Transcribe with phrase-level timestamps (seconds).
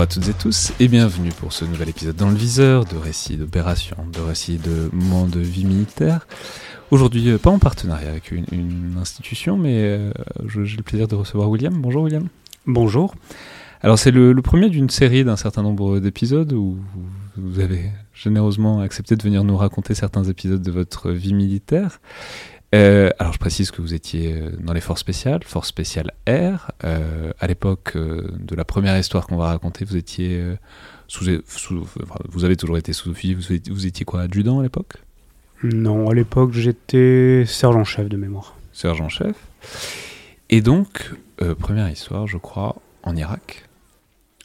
[0.00, 2.96] Bonjour à toutes et tous et bienvenue pour ce nouvel épisode dans le viseur de
[2.96, 6.26] récits d'opérations, de récits de moments de vie militaire.
[6.90, 10.10] Aujourd'hui, euh, pas en partenariat avec une, institution, mais euh,
[10.46, 11.74] j'ai le plaisir de recevoir William.
[11.74, 12.28] Bonjour William.
[12.66, 13.14] Bonjour.
[13.82, 16.78] Alors c'est le, premier d'une série d'un certain nombre d'épisodes où
[17.36, 22.00] vous avez généreusement accepté de venir nous raconter certains épisodes de votre vie militaire.
[22.72, 26.70] Euh, alors je précise que vous étiez euh, dans les forces spéciales, force spéciale R.
[26.84, 30.40] Euh, à l'époque de la première histoire qu'on va raconter, vous étiez
[31.08, 31.24] sous,
[32.28, 33.34] vous avez toujours été sous officier.
[33.34, 34.94] Vous, vous, étiez quoi, adjudant à l'époque?
[35.62, 38.54] Non, à l'époque j'étais sergent-chef de mémoire.
[38.72, 39.36] Sergent-chef.
[40.48, 41.12] Et donc
[41.58, 43.68] première histoire, je crois, en Irak.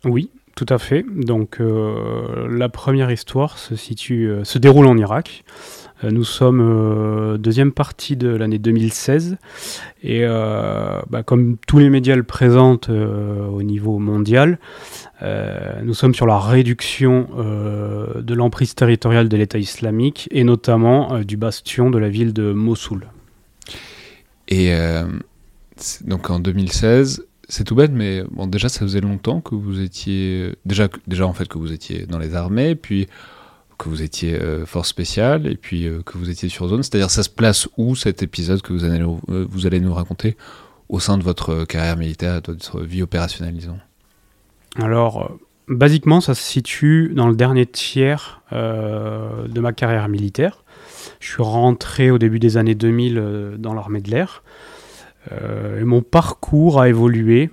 [0.03, 1.06] Oui, tout à fait.
[1.16, 5.44] Donc la première histoire se situe, se déroule en Irak.
[6.06, 9.38] Euh, nous sommes euh, deuxième partie de l'année 2016
[10.03, 14.59] et euh, bah, comme tous les médias le présentent au niveau mondial,
[15.22, 21.90] nous sommes sur la réduction de l'emprise territoriale de l'État islamique et notamment du bastion
[21.90, 23.07] de la ville de Mossoul.
[24.50, 24.72] Et
[26.01, 30.53] donc en 2016, c'est tout bête, mais bon, déjà ça faisait longtemps que vous étiez
[30.66, 33.07] déjà déjà en fait que vous étiez dans les armées, puis
[33.78, 36.84] que vous étiez euh, force spéciale et puis euh, que vous étiez sur zone.
[36.84, 40.38] C'est-à-dire, ça se place où cet épisode que vous allez, euh, vous allez nous raconter
[40.90, 43.80] au sein de votre carrière militaire, de votre vie opérationnelle, disons?
[44.78, 45.36] Alors,
[45.68, 50.63] basiquement, ça se situe dans le dernier tiers de ma carrière militaire.
[51.19, 54.44] Je suis rentré au début des années 2000 dans l'armée de l'air.
[55.31, 57.50] et mon parcours a évolué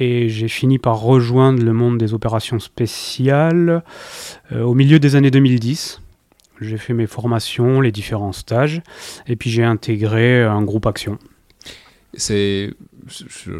[0.00, 3.82] et j'ai fini par rejoindre le monde des opérations spéciales
[4.52, 6.00] euh, au milieu des années 2010.
[6.60, 8.82] J'ai fait mes formations, les différents stages,
[9.26, 11.18] et puis j'ai intégré un groupe action.
[12.14, 12.74] C'est,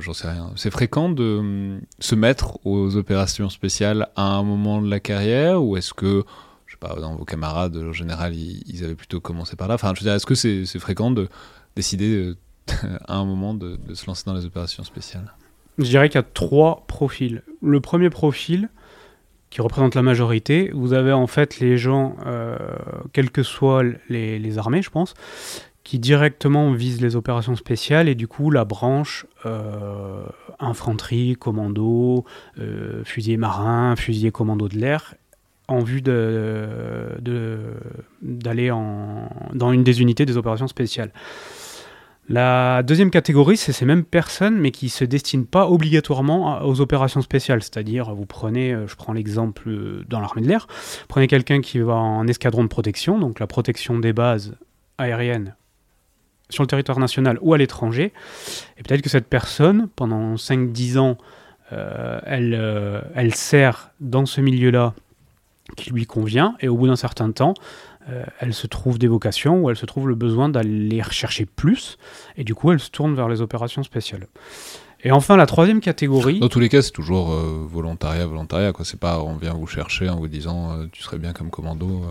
[0.01, 4.83] j'en sais rien, c'est fréquent de hum, se mettre aux opérations spéciales à un moment
[4.83, 6.25] de la carrière, ou est-ce que,
[6.67, 9.75] je sais pas, dans vos camarades, en général, ils, avaient plutôt commencé par là?
[9.75, 11.29] Enfin, je veux dire, est-ce que c'est, fréquent de
[11.77, 12.37] décider euh,
[13.07, 15.33] à un moment de se lancer dans les opérations spéciales?
[15.79, 17.43] Je dirais qu'il y a trois profils.
[17.63, 18.69] Le premier profil,
[19.51, 22.57] qui représente la majorité, vous avez en fait les gens, euh,
[23.13, 25.15] quelles que soient les, armées, je pense,
[25.85, 30.23] qui directement visent les opérations spéciales et du coup la branche euh,
[30.59, 32.27] infanterie, commando,
[32.59, 35.15] euh, fusilier marin, fusilier commando de l'air
[35.67, 36.03] en vue
[38.23, 41.13] d'aller dans une des unités des opérations spéciales.
[42.31, 46.83] La deuxième catégorie, c'est ces mêmes personnes, mais qui ne se destinent pas obligatoirement aux
[46.83, 47.63] opérations spéciales.
[47.63, 50.67] C'est-à-dire, vous prenez, euh, je prends l'exemple euh, dans l'armée de l'air,
[51.09, 54.57] prenez quelqu'un qui va en escadron de protection, donc la protection des bases
[54.99, 55.55] aériennes
[56.51, 58.13] sur le territoire national ou à l'étranger,
[58.77, 61.17] et peut-être que cette personne, pendant 5-10 ans,
[61.73, 64.95] euh, elle, elle sert dans ce milieu-là
[65.77, 67.55] qui lui convient, et au bout d'un certain temps,
[68.09, 71.99] euh, elle se trouve des vocations ou elle se trouve le besoin d'aller rechercher plus,
[72.37, 74.27] et du coup elle se tourne vers les opérations spéciales.
[75.05, 76.41] Et enfin, la troisième catégorie.
[76.41, 78.73] Dans tous les cas, c'est toujours euh, volontariat, volontariat.
[78.73, 78.85] Quoi.
[78.85, 82.03] C'est pas on vient vous chercher en vous disant euh, tu serais bien comme commando.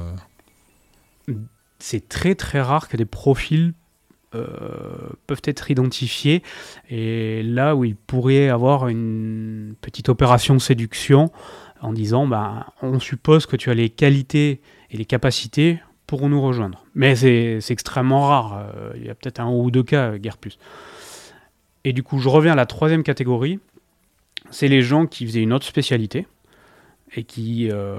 [1.79, 3.73] C'est très très rare que des profils
[4.31, 6.43] peuvent être identifiés.
[6.89, 11.31] Et là où il pourrait avoir une petite opération séduction
[11.81, 14.61] en disant bah, on suppose que tu as les qualités
[14.91, 16.85] et les capacités pourront nous rejoindre.
[16.95, 18.65] Mais c'est extrêmement rare.
[18.75, 20.57] Euh, il y a peut-être un ou deux cas, guère plus.
[21.83, 23.59] Et du coup, je reviens à la troisième catégorie.
[24.49, 26.25] C'est les gens qui faisaient une autre spécialité
[27.15, 27.97] et qui, euh,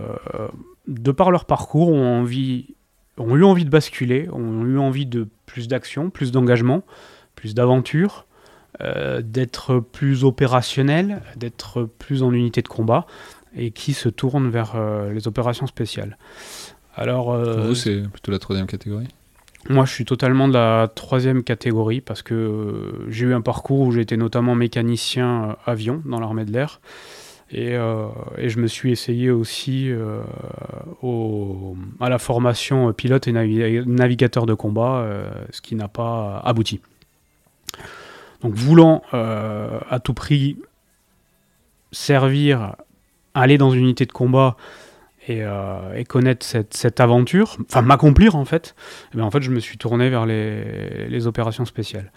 [0.86, 2.74] de par leur parcours, ont, envie,
[3.18, 6.82] ont eu envie de basculer, ont eu envie de plus d'action, plus d'engagement,
[7.34, 8.26] plus d'aventure,
[8.80, 13.06] euh, d'être plus opérationnel, d'être plus en unité de combat,
[13.56, 16.18] et qui se tournent vers euh, les opérations spéciales.
[16.98, 19.08] Alors, euh, vous, c'est plutôt la troisième catégorie
[19.68, 23.92] moi, je suis totalement de la troisième catégorie parce que j'ai eu un parcours où
[23.92, 26.80] j'étais notamment mécanicien avion dans l'armée de l'air.
[27.50, 29.90] Et, et, je me suis essayé aussi
[31.02, 35.06] au, à la formation pilote et navigateur de combat,
[35.50, 36.80] ce qui n'a pas abouti.
[38.42, 40.56] Donc voulant euh, à tout prix
[41.90, 42.76] servir,
[43.34, 44.56] aller dans une unité de combat
[45.28, 48.74] et, euh, connaître cette, aventure, enfin m'accomplir en fait,
[49.16, 52.12] eh en fait je me suis tourné vers les, opérations spéciales.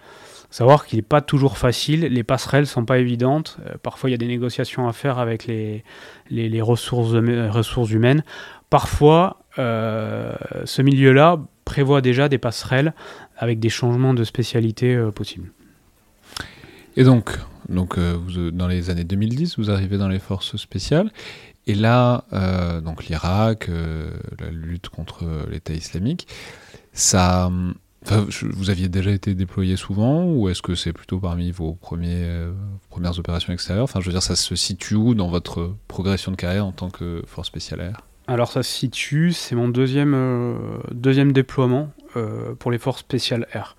[0.49, 4.15] Savoir qu'il n'est pas toujours facile, les passerelles sont pas évidentes, euh, parfois il y
[4.15, 5.83] a des négociations à faire avec les,
[6.29, 8.23] les, ressources, ressources humaines.
[8.69, 12.93] Parfois, ce milieu-là prévoit déjà des passerelles
[13.37, 15.51] avec des changements de spécialité possibles.
[16.97, 17.38] Et donc,
[17.69, 21.11] donc euh, dans les années 2010, vous arrivez dans les forces spéciales.
[21.67, 24.09] Et là, euh, donc l'Irak, euh,
[24.39, 26.27] la lutte contre l'État islamique,
[26.91, 27.51] ça,
[28.41, 33.53] vous aviez déjà été déployé souvent ou est-ce que c'est plutôt parmi vos premières opérations
[33.53, 33.83] extérieures?
[33.83, 36.89] Enfin, je veux dire, ça se situe où dans votre progression de carrière en tant
[36.89, 41.91] que force spéciale air Alors, ça se situe, c'est mon deuxième, deuxième déploiement
[42.59, 43.77] pour les forces spéciales air.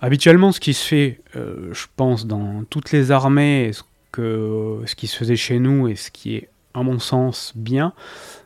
[0.00, 4.94] Habituellement, ce qui se fait, euh, je pense, dans toutes les armées, ce, que, ce
[4.94, 7.92] qui se faisait chez nous et ce qui est, à mon sens, bien,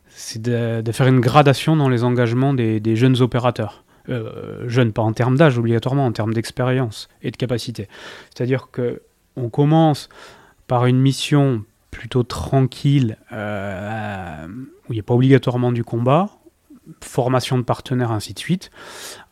[0.08, 3.84] c'est de, faire une gradation dans les engagements des, jeunes opérateurs.
[4.08, 7.88] Euh, jeunes, pas en termes d'âge obligatoirement, en termes d'expérience et de capacité.
[8.34, 9.02] C'est-à-dire que
[9.36, 10.08] on commence
[10.66, 14.46] par une mission plutôt tranquille, euh,
[14.88, 16.30] où il n'y a pas obligatoirement du combat,
[17.00, 18.70] formation de partenaires, ainsi de suite.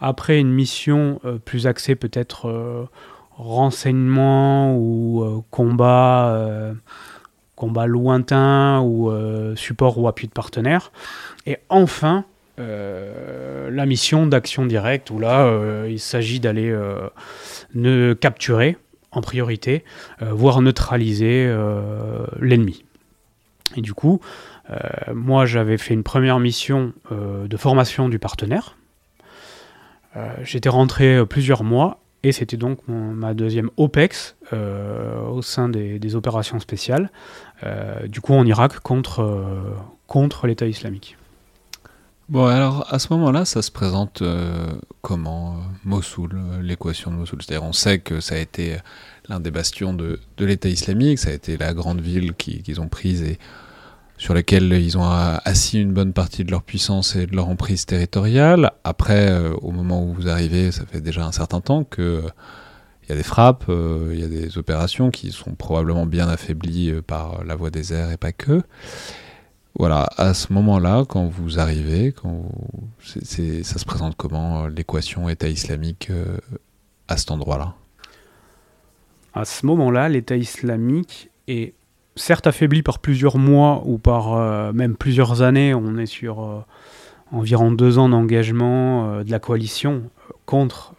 [0.00, 2.88] Après, une mission euh, plus axée peut-être euh,
[3.37, 6.75] renseignement ou euh, combat,
[7.56, 9.11] combat lointain ou
[9.56, 10.93] support ou appui de partenaires.
[11.47, 12.25] Et enfin,
[12.58, 16.75] la mission d'action directe où là, il s'agit d'aller
[18.20, 18.76] capturer
[19.12, 19.85] en priorité,
[20.20, 21.55] voire neutraliser
[22.38, 22.85] l'ennemi.
[23.76, 24.20] Et du coup,
[25.14, 28.76] moi, j'avais fait une première mission euh, de formation du partenaire.
[30.17, 36.61] Euh, j'étais rentré plusieurs mois et c'était donc ma deuxième OPEX au sein des, opérations
[36.61, 37.11] spéciales,
[38.08, 39.40] du coup en Irak contre,
[40.06, 41.17] contre l'État islamique.
[42.28, 44.22] Bon, alors à ce moment-là, ça se présente
[45.00, 47.40] comment Mossoul, l'équation de Mossoul?
[47.40, 48.76] C'est-à-dire, on sait que ça a été
[49.31, 53.22] l'un des bastions de l'État islamique, ça a été la grande ville qu'ils ont prise
[53.22, 53.38] et
[54.20, 57.87] sur lesquels ils ont assis une bonne partie de leur puissance et de leur emprise
[57.87, 58.72] territoriale.
[58.84, 62.22] Après, euh, au moment où vous arrivez, ça fait déjà un certain temps que
[63.02, 66.28] il y a des frappes, euh, il y a des opérations qui sont probablement bien
[66.28, 68.61] affaiblies euh, par la voie des airs et pas que.
[69.78, 72.44] Voilà, à ce moment-là, quand vous arrivez, quand
[73.02, 76.11] ça se présente comment l'équation État islamique
[77.08, 77.75] à cet endroit-là?
[79.32, 81.72] À ce moment-là, l'État islamique est
[82.17, 86.61] certes affaibli par plusieurs mois ou par euh, même plusieurs années, on est sur euh,
[87.33, 90.11] environ deux ans d'engagement euh, de la coalition
[90.46, 90.94] contre,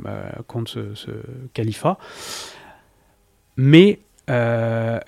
[0.00, 0.32] bah,
[0.64, 1.10] ce,
[1.52, 1.98] califat.
[3.58, 5.02] Mais l'État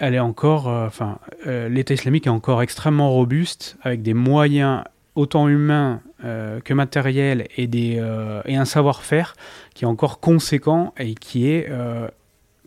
[1.94, 4.84] islamique est encore extrêmement robuste avec des moyens
[5.14, 9.34] autant humains que matériels et, un savoir-faire
[9.72, 11.64] qui est encore conséquent et qui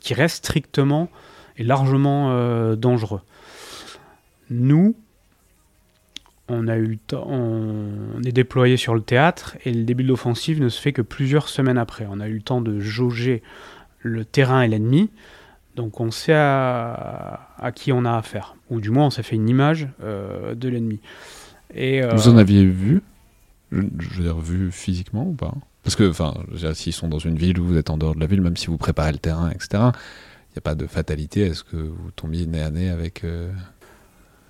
[0.10, 1.10] reste strictement
[1.57, 3.21] est largement euh, dangereux.
[4.49, 4.95] Nous,
[6.47, 10.69] on a eu on est déployé sur le théâtre et le début de l'offensive ne
[10.69, 12.07] se fait que plusieurs semaines après.
[12.09, 13.43] On a eu le temps de jauger
[14.01, 15.09] le terrain et l'ennemi,
[15.75, 19.49] donc on sait à, qui on a affaire, ou du moins on s'est fait une
[19.49, 20.99] image euh, de l'ennemi.
[21.75, 23.01] Euh, vous en aviez vu,
[23.71, 25.53] je, veux dire vu physiquement ou pas?
[25.83, 26.33] Parce que, enfin,
[26.73, 28.77] s'ils sont dans une ville, vous êtes en dehors de la ville, même si vous
[28.77, 29.91] préparez le terrain, etc
[30.57, 33.23] n'y a pas de fatalité Est-ce que vous tombiez nez à nez avec...
[33.23, 33.51] Euh,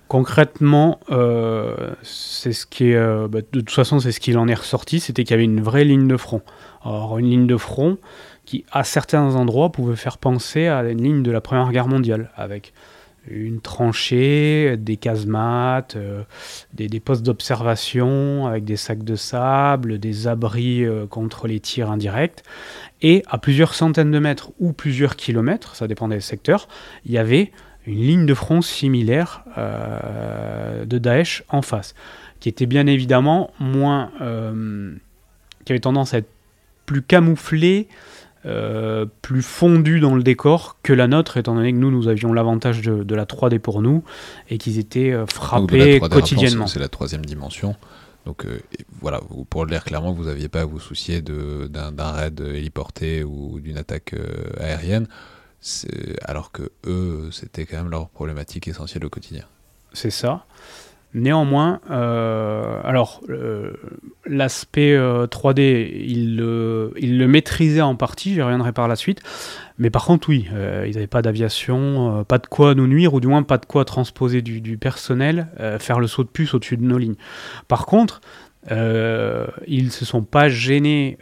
[0.08, 4.48] Concrètement, euh, c'est ce qui est, euh, bah, de toute façon, c'est ce qu'il en
[4.48, 6.40] est ressorti, c'était qu'il y avait une vraie ligne de front.
[6.82, 7.98] Alors une ligne de front
[8.46, 12.30] qui, à certains endroits, pouvait faire penser à une ligne de la Première Guerre mondiale,
[12.36, 12.72] avec
[13.30, 16.22] une tranchée, des casemates, euh,
[16.72, 22.42] des, postes d'observation avec des sacs de sable, des abris euh, contre les tirs indirects.
[23.02, 26.68] Et à plusieurs centaines de mètres ou plusieurs kilomètres, ça dépend des secteurs,
[27.04, 27.52] il y avait
[27.86, 31.94] une ligne de front similaire de Daesh en face,
[32.40, 34.10] qui était bien évidemment moins,
[35.64, 36.28] qui avait tendance à être
[36.88, 37.86] plus camouflée,
[38.42, 42.80] plus fondue dans le décor que la nôtre, étant donné que nous, nous avions l'avantage
[42.80, 44.04] de, la 3D pour nous
[44.48, 46.66] et qu'ils étaient frappés quotidiennement.
[46.66, 47.76] C'est la troisième dimension.
[48.28, 48.60] Donc euh,
[49.00, 53.58] voilà, pour le dire clairement, vous n'aviez pas à vous soucier d'un raid héliporté ou
[53.58, 55.08] d'une attaque euh, aérienne,
[56.22, 59.44] alors que eux, c'était quand même leur problématique essentielle au quotidien.
[59.94, 60.44] C'est ça.
[61.14, 63.22] Néanmoins, euh, alors
[64.26, 66.44] l'aspect 3D, il,
[66.98, 69.22] il, le maîtrisait en partie, j'y reviendrai par la suite,
[69.78, 73.14] mais par contre, oui, euh, ils n'avaient pas d'aviation, euh, pas de quoi nous nuire,
[73.14, 76.52] ou du moins pas de quoi transposer du, personnel, euh, faire le saut de puce
[76.54, 77.16] au-dessus de nos lignes.
[77.68, 78.20] Par contre,
[78.70, 81.16] ils se sont pas gênés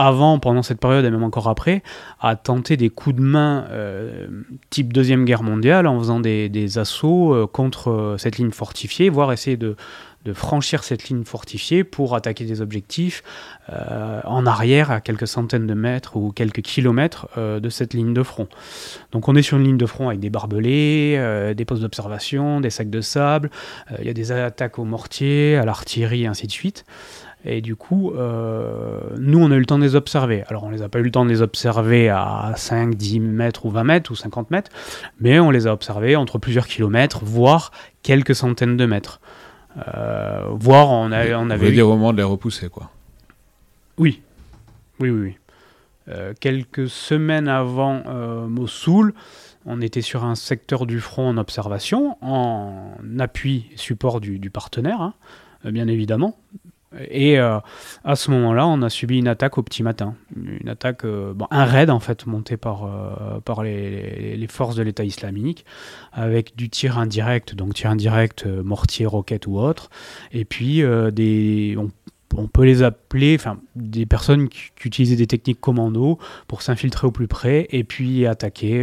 [0.00, 1.82] avant, pendant cette période et même encore après,
[2.20, 3.66] à tenter des coups de main
[4.70, 9.76] type Deuxième Guerre mondiale en faisant des assauts contre cette ligne fortifiée, voire essayer de,
[10.34, 13.22] franchir cette ligne fortifiée pour attaquer des objectifs
[13.70, 18.12] euh, en arrière à quelques centaines de mètres ou quelques kilomètres euh, de cette ligne
[18.12, 18.46] de front.
[19.12, 22.60] Donc on est sur une ligne de front avec des barbelés, euh, des postes d'observation,
[22.60, 23.50] des sacs de sable,
[23.98, 26.84] il y a des attaques au mortier, à l'artillerie, ainsi de suite.
[27.44, 30.44] Et du coup, nous, on a eu le temps de les observer.
[30.48, 33.64] Alors, on les a pas eu le temps de les observer à 5, 10 mètres
[33.64, 34.70] ou 20 mètres ou 50 mètres,
[35.20, 39.20] mais on les a observés entre plusieurs kilomètres, voire quelques centaines de mètres.
[39.76, 41.66] Euh, voire on, a, on avait.
[41.66, 42.90] Vous dire au moment de les repousser, quoi.
[43.98, 44.22] Oui.
[44.98, 45.36] Oui, oui, oui.
[46.08, 49.14] Euh, quelques semaines avant euh, Mossoul,
[49.66, 55.00] on était sur un secteur du front en observation, en appui support du, du partenaire,
[55.00, 55.14] hein,
[55.64, 56.36] bien évidemment.
[57.08, 57.58] Et euh,
[58.02, 60.16] à ce moment-là, on a subi une attaque au petit matin.
[60.34, 65.04] Une attaque, euh, un raid en fait, monté par, euh, par les, forces de l'État
[65.04, 65.64] islamique,
[66.12, 69.90] avec du tir indirect, donc tir indirect, mortier, roquette ou autre.
[70.32, 70.82] Et puis,
[71.12, 71.76] des,
[72.36, 76.18] on, peut les appeler, enfin, des personnes qui, utilisaient des techniques commando
[76.48, 78.82] pour s'infiltrer au plus près et puis attaquer.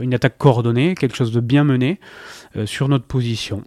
[0.00, 2.00] une attaque coordonnée, quelque chose de bien mené
[2.64, 3.62] sur notre position.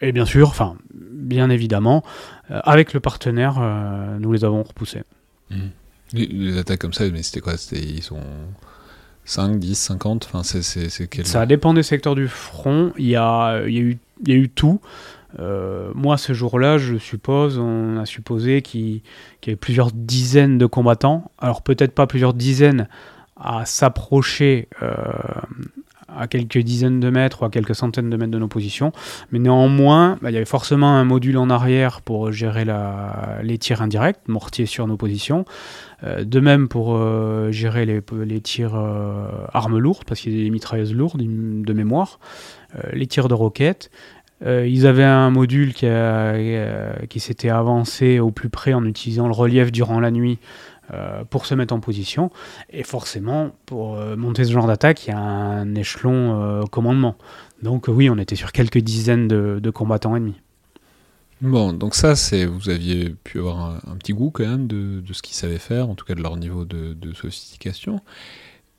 [0.00, 2.02] Et bien sûr, enfin, bien évidemment,
[2.50, 5.02] euh, avec le partenaire, euh, nous les avons repoussés.
[5.50, 5.56] Mmh.
[6.12, 7.54] Les, attaques comme ça, mais c'était quoi?
[7.72, 8.20] Ils sont
[9.24, 11.26] 5, 10, 50 enfin, c'est, quel...
[11.26, 12.92] Ça dépend des secteurs du front.
[12.98, 14.80] Il y a, il y a, eu, il y a eu tout.
[15.38, 19.02] Euh, moi, ce jour-là, je suppose, on a supposé qu'il, y
[19.46, 21.30] avait plusieurs dizaines de combattants.
[21.38, 22.88] Alors peut-être pas plusieurs dizaines
[23.36, 24.68] à s'approcher
[26.18, 28.92] à quelques dizaines de mètres ou à quelques centaines de mètres de nos positions.
[29.30, 32.64] Mais néanmoins, bah, il y avait forcément un module en arrière pour gérer
[33.42, 35.44] les tirs indirects, mortiers sur nos positions.
[36.02, 40.44] Euh, de même pour euh, gérer les, tirs euh, armes lourdes, parce qu'il y a
[40.44, 42.18] des mitrailleuses lourdes de mémoire,
[42.92, 43.90] les tirs de roquettes.
[44.46, 49.98] ils avaient un module qui s'était avancé au plus près en utilisant le relief durant
[49.98, 50.38] la nuit
[50.92, 52.30] euh, pour se mettre en position.
[52.70, 57.16] Et forcément, pour euh, monter ce genre d'attaque, il y a un échelon euh, commandement.
[57.62, 60.40] Donc oui, on était sur quelques dizaines de, combattants ennemis.
[61.42, 65.22] Bon, donc ça, c'est vous aviez pu avoir un, petit goût quand même de, ce
[65.22, 68.00] qu'ils savaient faire, en tout cas de leur niveau de, sophistication.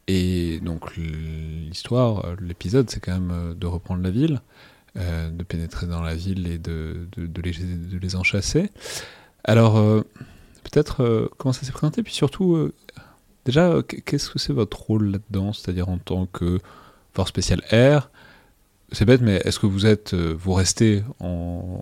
[0.07, 4.41] Et donc l'histoire, l'épisode, c'est quand même de reprendre la ville,
[4.95, 8.69] de pénétrer dans la ville et de, les, de les, en chasser.
[9.43, 10.03] Alors,
[10.63, 12.73] peut-être euh, comment ça s'est présenté, puis surtout, euh,
[13.45, 16.59] déjà, euh, qu'est-ce que c'est votre rôle là-dedans, c'est-à-dire en tant que
[17.13, 18.09] force spéciale air
[18.91, 21.81] C'est bête, mais est-ce que vous êtes, vous restez en,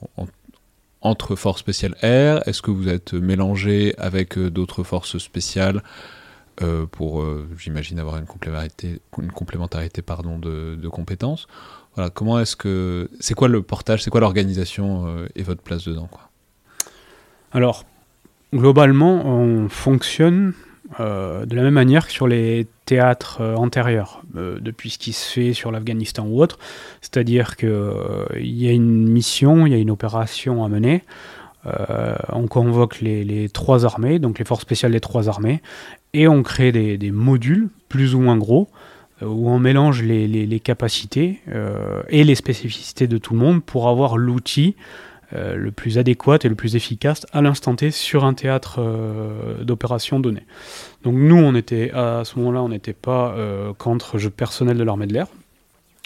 [1.01, 5.83] entre forces spéciales air Est-ce que vous êtes mélangé avec d'autres forces spéciales
[6.91, 7.25] pour,
[7.57, 11.47] j'imagine, avoir une complémentarité, une complémentarité pardon, de, de compétences?
[11.95, 16.07] Voilà, comment est-ce que c'est quoi le portage, c'est quoi l'organisation et votre place dedans
[16.07, 16.29] quoi?
[17.51, 17.85] Alors
[18.53, 20.53] globalement, on fonctionne
[20.99, 25.13] euh, de la même manière que sur les théâtres euh, antérieurs, euh, depuis ce qui
[25.13, 26.57] se fait sur l'Afghanistan ou autre.
[27.01, 27.69] C'est-à-dire qu'il
[28.37, 31.03] y a une mission, il y a une opération à mener.
[32.29, 35.61] on convoque les, trois armées, donc les forces spéciales des trois armées,
[36.13, 38.67] et on crée des, modules plus ou moins gros
[39.21, 41.41] où on mélange les capacités
[42.07, 44.75] et les spécificités de tout le monde pour avoir l'outil
[45.35, 49.63] euh, le plus adéquat et le plus efficace à l'instant T sur un théâtre euh,
[49.63, 50.41] d'opération donné.
[51.03, 54.83] Donc nous, on était à ce moment-là, on n'était pas euh, contre jeu personnel de
[54.83, 55.27] l'armée de l'air.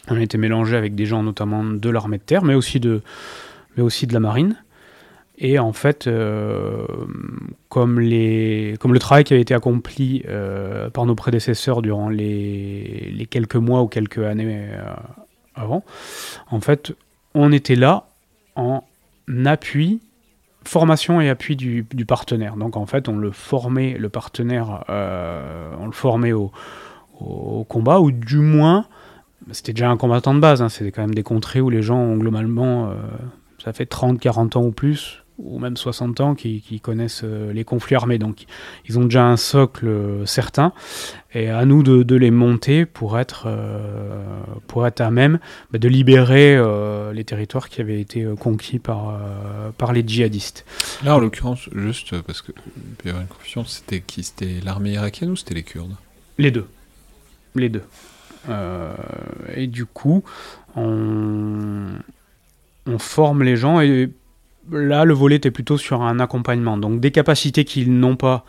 [0.09, 3.01] On était mélangé avec des gens notamment de l'armée de terre, mais aussi de,
[3.77, 4.57] mais aussi de la marine.
[5.37, 6.09] Et en fait,
[7.69, 10.23] comme, les, comme le travail qui avait été accompli
[10.93, 14.67] par nos prédécesseurs durant les, les, quelques mois ou quelques années
[15.55, 15.83] avant,
[16.51, 16.93] en fait,
[17.33, 18.05] on était là
[18.55, 18.83] en
[19.45, 20.01] appui,
[20.65, 22.55] formation et appui du, partenaire.
[22.55, 26.51] Donc en fait, on le formait, le partenaire, on le formait au,
[27.69, 28.85] combat, ou du moins,
[29.51, 31.97] c'était déjà un combattant de base, hein, c'était quand même des contrées où les gens
[31.97, 32.93] ont globalement,
[33.63, 37.63] ça fait 30, 40 ans ou plus, ou même 60 ans qui, connaissent euh, les
[37.63, 38.17] conflits armés.
[38.17, 38.45] Donc
[38.87, 40.73] ils ont déjà un socle euh, certain.
[41.35, 44.23] Et à nous de, les monter pour être, euh,
[44.67, 45.39] pour être à même
[45.71, 46.61] bah, de libérer
[47.11, 49.19] les territoires qui avaient été conquis par,
[49.79, 50.63] par les djihadistes.
[51.03, 52.51] Là, en l'occurrence, juste parce que
[53.03, 54.23] il y avait une confusion, c'était qui?
[54.23, 55.95] C'était l'armée irakienne ou c'était les Kurdes?
[56.37, 56.67] Les deux.
[57.55, 57.83] Les deux.
[59.55, 60.23] et du coup,
[60.75, 61.87] on,
[62.85, 64.11] on forme les gens et
[64.71, 66.77] là, le volet était plutôt sur un accompagnement.
[66.77, 68.45] Donc des capacités qu'ils n'ont pas,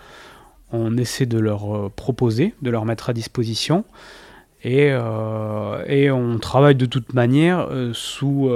[0.73, 3.85] on essaie de leur euh, proposer, de leur mettre à disposition.
[4.63, 8.51] Et, euh, on travaille de toute manière euh, sous,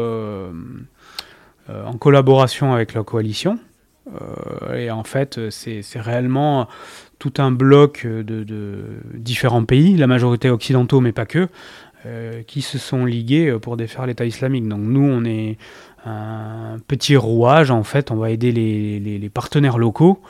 [1.69, 3.59] en collaboration avec la coalition.
[4.75, 6.67] et en fait, c'est réellement
[7.19, 11.49] tout un bloc de, de, différents pays, la majorité occidentaux, mais pas que,
[12.47, 14.67] qui se sont ligués pour défaire l'État islamique.
[14.67, 15.59] Donc nous, on est
[16.05, 20.21] un petit rouage, en fait, on va aider les, partenaires locaux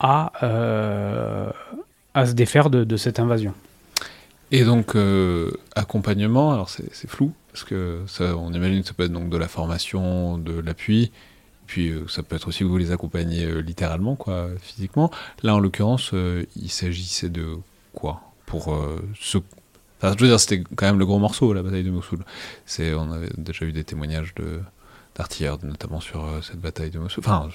[0.00, 1.50] à, euh,
[2.14, 3.54] à se défaire de, cette invasion.
[4.50, 9.04] Et donc, euh, accompagnement, alors c'est flou, parce que ça, on imagine que ça peut
[9.04, 11.12] être donc de la formation, de l'appui,
[11.66, 15.10] puis euh, ça peut être aussi que vous les accompagnez littéralement, quoi, physiquement.
[15.42, 16.12] Là, en l'occurrence,
[16.56, 17.56] il s'agissait de
[17.94, 18.20] quoi?
[18.46, 18.76] Pour
[20.12, 22.24] je veux dire, c'était quand même le gros morceau, la bataille de Mossoul.
[22.66, 24.60] C'est, on avait déjà eu des témoignages de,
[25.14, 27.24] d'artilleurs, notamment sur euh, cette bataille de Mossoul.
[27.26, 27.48] Enfin,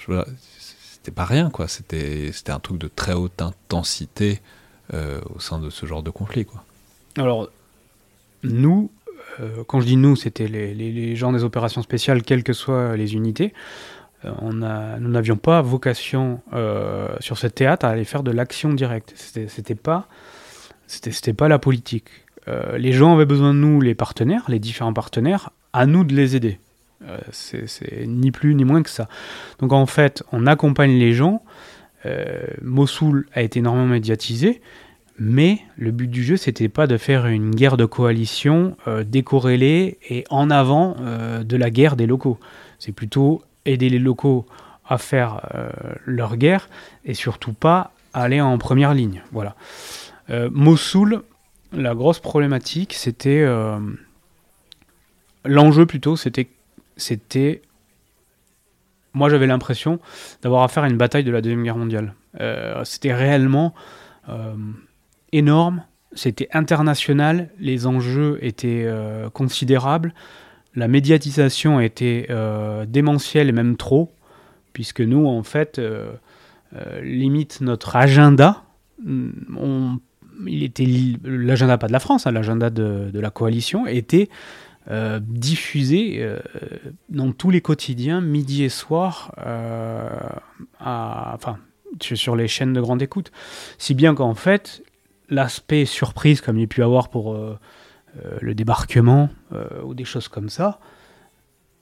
[0.60, 1.68] c'était pas rien, quoi.
[1.68, 4.42] C'était, c'était un truc de très haute intensité
[4.94, 6.64] euh, au sein de ce genre de conflit, quoi.
[7.18, 7.50] Alors,
[8.44, 8.90] nous,
[9.40, 12.96] euh, quand je dis nous, c'était les, les, gens des opérations spéciales, quelles que soient
[12.96, 13.54] les unités.
[14.24, 16.42] On a, nous n'avions pas vocation
[17.22, 19.14] sur ce théâtre à aller faire de l'action directe.
[19.16, 20.10] C'était, c'était pas,
[20.88, 22.10] c'était, c'était pas la politique.
[22.48, 26.16] Euh, les gens avaient besoin de nous, les partenaires, les différents partenaires, à nous de
[26.16, 26.60] les aider.
[27.08, 29.08] Euh, c'est ni plus ni moins que ça.
[29.60, 31.44] Donc en fait, on accompagne les gens.
[32.06, 34.62] Euh, Mossoul a été énormément médiatisé,
[35.18, 40.24] mais le but du jeu, c'était pas de faire une guerre de coalition décorrélée et
[40.30, 40.96] en avant
[41.44, 42.40] de la guerre des locaux.
[42.80, 44.46] C'est plutôt aider les locaux
[44.88, 45.42] à faire
[46.06, 46.70] leur guerre
[47.04, 49.22] et surtout pas aller en première ligne.
[49.34, 49.56] Voilà.
[50.52, 51.24] Mossoul,
[51.74, 53.42] la grosse problématique, c'était.
[53.42, 53.80] Euh,
[55.46, 57.62] l'enjeu plutôt, c'était.
[59.14, 60.00] moi, j'avais l'impression
[60.42, 62.14] d'avoir affaire à une bataille de la Deuxième Guerre mondiale.
[62.40, 63.74] Euh, c'était réellement
[64.30, 64.56] euh,
[65.32, 68.88] énorme, c'était international, les enjeux étaient
[69.34, 70.14] considérables,
[70.76, 72.28] la médiatisation était
[72.88, 74.12] démentielle et même trop,
[74.74, 75.80] puisque nous, en fait,
[77.02, 78.64] limite notre agenda,
[79.06, 80.00] on
[80.48, 80.86] il était
[81.24, 84.30] l'agenda pas de la France, hein, l'agenda de, la coalition était
[84.90, 86.40] euh, diffusé euh,
[87.10, 90.08] dans tous les quotidiens, midi et soir, euh,
[90.80, 91.58] enfin,
[92.02, 93.32] sur les chaînes de grande écoute.
[93.78, 94.84] Si bien qu'en fait,
[95.30, 97.38] l'aspect surprise, comme il y a pu avoir pour
[98.42, 99.30] le débarquement
[99.84, 100.80] ou des choses comme ça,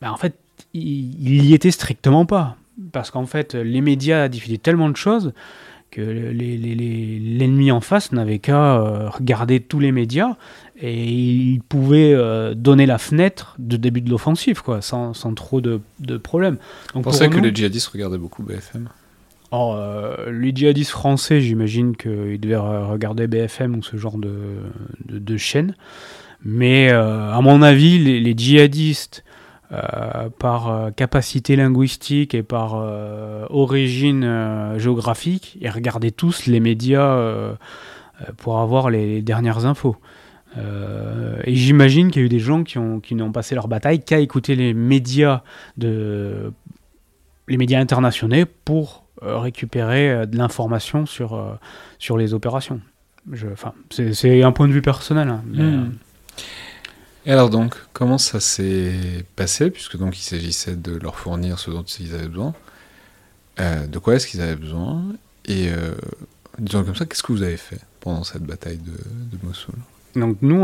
[0.02, 0.38] ben, en fait,
[0.74, 2.58] il n'y était strictement pas.
[2.91, 5.34] Parce qu'en fait, les médias diffusaient tellement de choses
[5.91, 10.36] que l'ennemi en face n'avait qu'à euh, regarder tous les médias
[10.80, 15.62] et il pouvait euh, donner la fenêtre de début de l'offensive, quoi, sans, sans, trop
[15.62, 16.58] de, de problèmes.
[16.93, 18.89] On pensait que les djihadistes regardaient beaucoup BFM
[19.52, 24.36] oh, euh, Les djihadistes français, j'imagine qu'ils devaient regarder BFM ou ce genre de,
[25.06, 25.76] de, de chaîne.
[26.43, 29.23] Mais à mon avis, les, les djihadistes
[29.73, 37.17] euh, par euh, capacité linguistique et par euh, origine géographique, et regardaient tous les médias
[38.38, 39.97] pour avoir les, dernières infos.
[40.56, 44.03] et j'imagine qu'il y a eu des gens qui, ont, qui n'ont passé leur bataille
[44.03, 45.43] qu'à écouter les médias,
[45.77, 46.53] de,
[47.49, 51.60] les médias internationaux pour récupérer de l'information sur,
[51.99, 52.80] sur les opérations.
[53.34, 53.47] Je,
[53.89, 55.27] c'est, un point de vue personnel.
[55.27, 55.91] Hein, hmm.
[57.28, 61.70] Et alors donc, comment ça s'est passé, puisque donc il s'agissait de leur fournir ce
[61.70, 62.54] dont ils avaient besoin
[63.60, 65.04] euh, De quoi est-ce qu'ils avaient besoin
[65.46, 65.92] Et euh,
[66.58, 68.94] disons comme ça, qu'est-ce que vous avez fait pendant cette bataille de,
[69.46, 69.76] Mossoul?
[70.16, 70.56] Donc nous,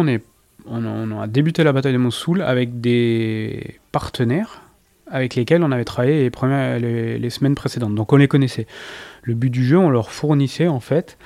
[0.66, 4.62] on, a, débuté la bataille de Mossoul avec des partenaires
[5.12, 6.32] avec lesquels on avait travaillé
[6.80, 7.94] les, les, semaines précédentes.
[7.94, 8.68] Donc on les connaissait.
[9.22, 11.18] Le but du jeu, on leur fournissait en fait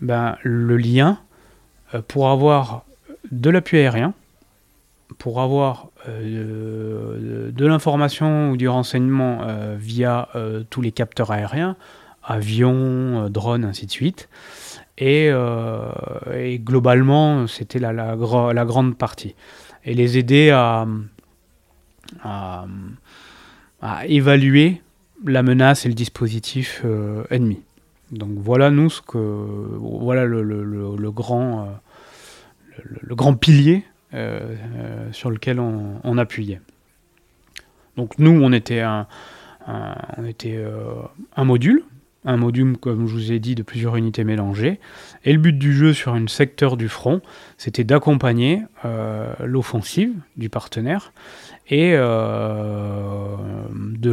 [0.00, 1.20] ben, le lien
[1.94, 2.84] euh, pour avoir
[3.30, 4.14] de l'appui aérien,
[5.18, 10.28] pour avoir euh, de, l'information ou du renseignement euh, via
[10.70, 11.76] tous les capteurs aériens,
[12.22, 14.28] avions, drones, ainsi de suite.
[14.98, 15.30] Et,
[16.58, 19.34] globalement, c'était la, grande partie.
[19.84, 20.86] Et les aider à,
[24.08, 24.82] évaluer
[25.24, 27.62] la menace et le dispositif euh, ennemi.
[28.12, 30.42] Donc voilà nous ce que voilà le,
[31.10, 31.66] grand euh,
[33.00, 33.95] le, grand pilier euh,
[35.12, 36.60] sur lequel on, appuyait.
[37.96, 38.84] Donc nous on était
[40.26, 40.64] était
[41.36, 41.82] un module
[42.28, 44.80] un module, comme je vous ai dit, de plusieurs unités mélangées.
[45.24, 47.20] Et le but du jeu sur un secteur du front,
[47.56, 48.62] c'était d'accompagner
[49.44, 51.12] l'offensive du partenaire
[51.68, 53.36] et euh,
[53.70, 54.10] de,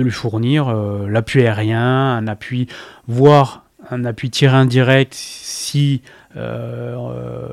[0.00, 2.68] lui fournir euh, l'appui aérien, un appui,
[3.08, 6.02] voire un appui tir indirect si
[6.36, 7.48] euh,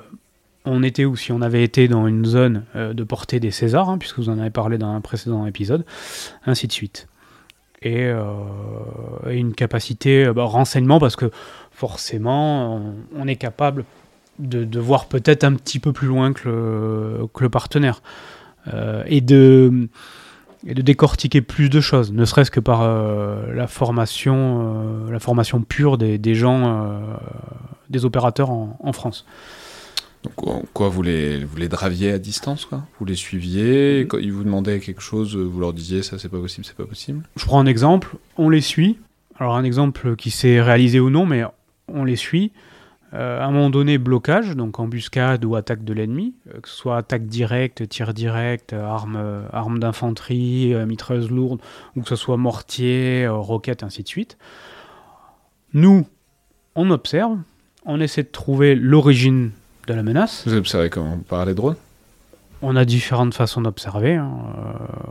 [0.65, 3.98] on était ou si on avait été dans une zone de portée des Césars, hein,
[3.98, 5.86] puisque vous en avez parlé dans un précédent épisode,
[6.45, 7.08] ainsi de suite.
[7.82, 8.12] Et,
[9.30, 11.32] une capacité bah, renseignement, parce que
[11.72, 13.86] forcément, on est capable
[14.39, 18.02] de, voir peut-être un petit peu plus loin que le, partenaire.
[18.74, 19.89] Euh, et, de,
[20.63, 25.98] décortiquer plus de choses, ne serait-ce que par euh, la, formation, euh, la formation pure
[25.98, 27.00] des, gens,
[27.89, 29.26] des opérateurs en France.
[30.23, 34.34] Donc, quoi, vous les, vous les draviez à distance, quoi Vous les suiviez Quand ils
[34.34, 37.23] vous demandaient quelque chose, vous leur disiez ça, c'est pas possible, c'est pas possible?
[37.38, 38.97] Je prends un exemple, on les suit.
[39.38, 41.43] Alors, un exemple qui s'est réalisé ou non, mais
[41.88, 42.51] on les suit.
[43.13, 46.75] Euh, à un moment donné, blocage, donc embuscade ou attaque de l'ennemi, euh, que ce
[46.75, 51.60] soit attaque directe, tir direct, arme, euh, arme d'infanterie, mitreuse lourde,
[51.95, 54.38] ou que ce soit mortier, roquette, ainsi de suite.
[55.73, 56.05] Nous,
[56.75, 57.38] on observe,
[57.86, 59.51] on essaie de trouver l'origine
[59.89, 60.43] de la menace.
[60.45, 61.75] Vous observez comment Par les drones?
[62.62, 64.15] On a différentes façons d'observer.
[64.15, 64.32] Hein.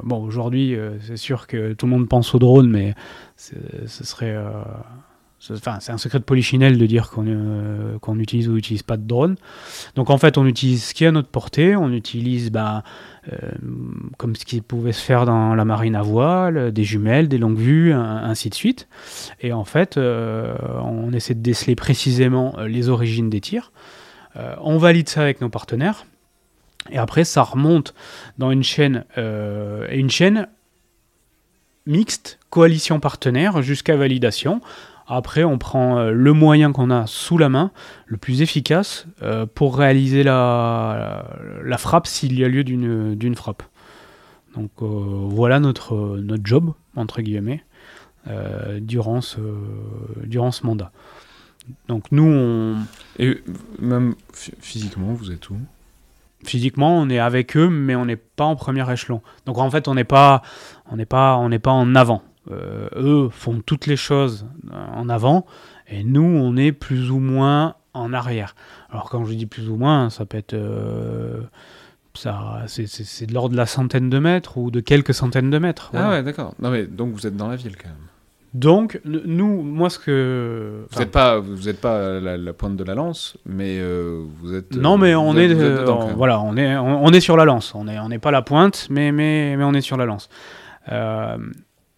[0.02, 2.94] bon, aujourd'hui, c'est sûr que tout le monde pense aux drones, mais
[3.36, 4.36] ce serait
[5.40, 9.36] c'est un secret de polichinelle de dire qu'on euh, utilise ou n'utilise pas de drone.
[9.94, 11.76] Donc en fait, on utilise ce qui est à notre portée.
[11.76, 12.82] On utilise, bah,
[13.32, 13.36] euh,
[14.16, 17.58] comme ce qui pouvait se faire dans la marine à voile, des jumelles, des longues
[17.58, 18.88] vues, ainsi de suite.
[19.40, 23.70] Et en fait, euh, on essaie de déceler précisément les origines des tirs.
[24.34, 26.06] On valide ça avec nos partenaires.
[26.90, 27.94] Et après, ça remonte
[28.38, 30.48] dans une chaîne, une chaîne
[31.88, 34.60] mixte, coalition partenaire, jusqu'à validation.
[35.08, 37.72] Après, on prend euh, le moyen qu'on a sous la main,
[38.06, 41.24] le plus efficace, euh, pour réaliser la,
[41.78, 43.62] frappe s'il y a lieu d'une frappe.
[44.54, 47.64] Donc euh, voilà notre, notre job, entre guillemets,
[48.80, 49.40] durant ce
[50.64, 50.92] mandat.
[51.88, 52.76] Donc nous, on...
[53.18, 53.42] Et
[53.78, 55.56] même physiquement, vous êtes où?
[56.44, 59.22] Physiquement, on est avec eux, mais on n'est pas en premier échelon.
[59.46, 60.42] Donc en fait, on n'est pas,
[60.90, 62.22] on n'est pas, on n'est pas en avant.
[62.50, 65.44] Euh, eux font toutes les choses en avant
[65.88, 68.54] et nous, on est plus ou moins en arrière.
[68.90, 70.54] Alors quand je dis plus ou moins, ça peut être...
[70.54, 71.42] Euh,
[72.14, 75.92] ça, c'est de l'ordre de la centaine de mètres ou de quelques centaines de mètres.
[75.94, 76.54] Ah ouais, d'accord.
[76.58, 78.07] Non mais donc vous êtes dans la ville quand même.
[78.54, 82.94] Donc nous, moi ce que vous n'êtes pas, vous êtes pas la, pointe de la
[82.94, 84.74] lance, mais euh, vous êtes.
[84.74, 85.52] Non mais on est,
[86.14, 87.74] voilà, on est, on, est sur la lance.
[87.74, 90.30] On est, on n'est pas la pointe, mais mais mais on est sur la lance.
[90.90, 91.36] Euh,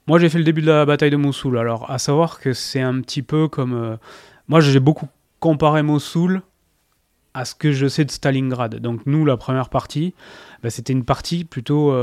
[0.07, 1.57] moi, j'ai fait le début de la bataille de Mossoul.
[1.59, 3.75] Alors, à savoir que c'est un petit peu comme.
[3.75, 3.97] Euh,
[4.49, 5.09] moi, j'ai beaucoup
[5.39, 6.43] comparé Mossoul
[7.33, 8.75] à ce que je sais de Stalingrad.
[8.77, 10.15] Donc, nous, la première partie,
[10.63, 11.95] bah, c'était une partie plutôt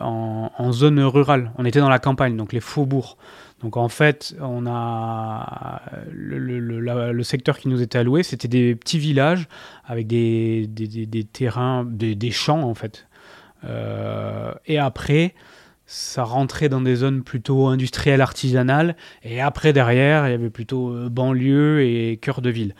[0.00, 1.52] en, zone rurale.
[1.56, 3.16] On était dans la campagne, donc les faubourgs.
[3.60, 5.82] Donc, en fait, on a.
[6.10, 9.48] Le, secteur qui nous était alloué, c'était des petits villages
[9.84, 13.06] avec des, des, terrains, des, champs, en fait.
[13.64, 15.34] Euh, et après
[15.86, 20.90] ça rentrait dans des zones plutôt industrielles, artisanales, et après derrière, il y avait plutôt
[20.90, 22.74] euh, banlieue et cœur de ville.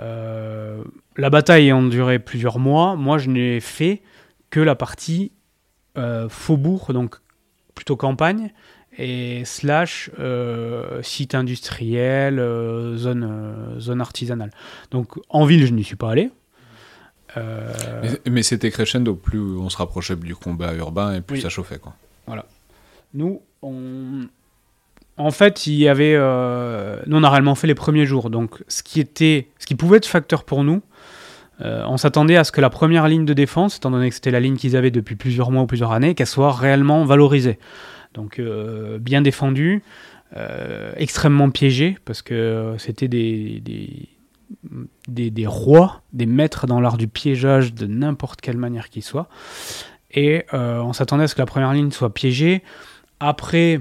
[0.00, 0.82] Euh,
[1.16, 4.02] la bataille ayant duré plusieurs mois, moi je n'ai fait
[4.50, 5.32] que la partie
[6.28, 7.16] faubourg, donc
[7.74, 8.52] plutôt campagne,
[8.96, 10.10] et slash
[11.02, 12.36] site industriel,
[12.96, 14.50] zone, zone artisanale.
[14.90, 16.30] Donc en ville, je n'y suis pas allé.
[17.36, 21.78] Mais, mais c'était crescendo, plus on se rapprochait du combat urbain et plus ça chauffait.
[21.78, 21.94] Quoi.
[22.26, 22.46] Voilà.
[23.12, 24.28] Nous, on...
[25.16, 26.14] En fait, il y avait...
[26.16, 28.30] Euh, nous, on a réellement fait les premiers jours.
[28.30, 29.48] Donc, ce qui, était...
[29.58, 30.82] ce qui pouvait être facteur pour nous,
[31.60, 34.40] on s'attendait à ce que la première ligne de défense, étant donné que c'était la
[34.40, 37.58] ligne qu'ils avaient depuis plusieurs mois ou plusieurs années, qu'elle soit réellement valorisée.
[38.12, 38.40] Donc
[39.00, 39.82] bien défendue,
[40.96, 43.62] extrêmement piégée, parce que c'était des,
[45.08, 49.28] des, rois, des maîtres dans l'art du piégeage de n'importe quelle manière qu'il soit.
[50.12, 52.62] Et euh, on s'attendait à ce que la première ligne soit piégée.
[53.20, 53.80] Après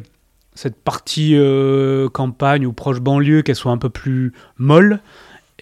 [0.55, 4.99] cette partie euh, campagne ou proche banlieue, qu'elle soit un peu plus molle.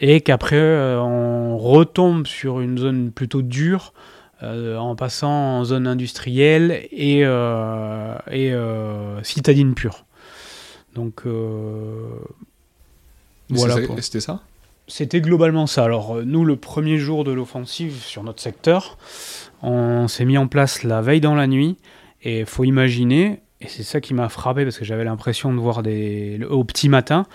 [0.01, 3.93] Et qu'après, euh, on retombe sur une zone plutôt dure.
[4.41, 8.53] en passant en zone industrielle et, et
[9.23, 10.05] citadine pure.
[10.95, 11.23] Donc
[13.51, 13.75] voilà.
[13.99, 14.41] C'était ça?
[14.87, 15.83] C'était globalement ça.
[15.85, 18.97] Alors euh, nous, le premier jour de l'offensive sur notre secteur,
[19.61, 21.77] on s'est mis en place la veille dans la nuit.
[22.23, 25.81] Et faut imaginer, et c'est ça qui m'a frappé parce que j'avais l'impression de voir
[25.81, 26.39] des...
[26.49, 27.25] Au petit matin,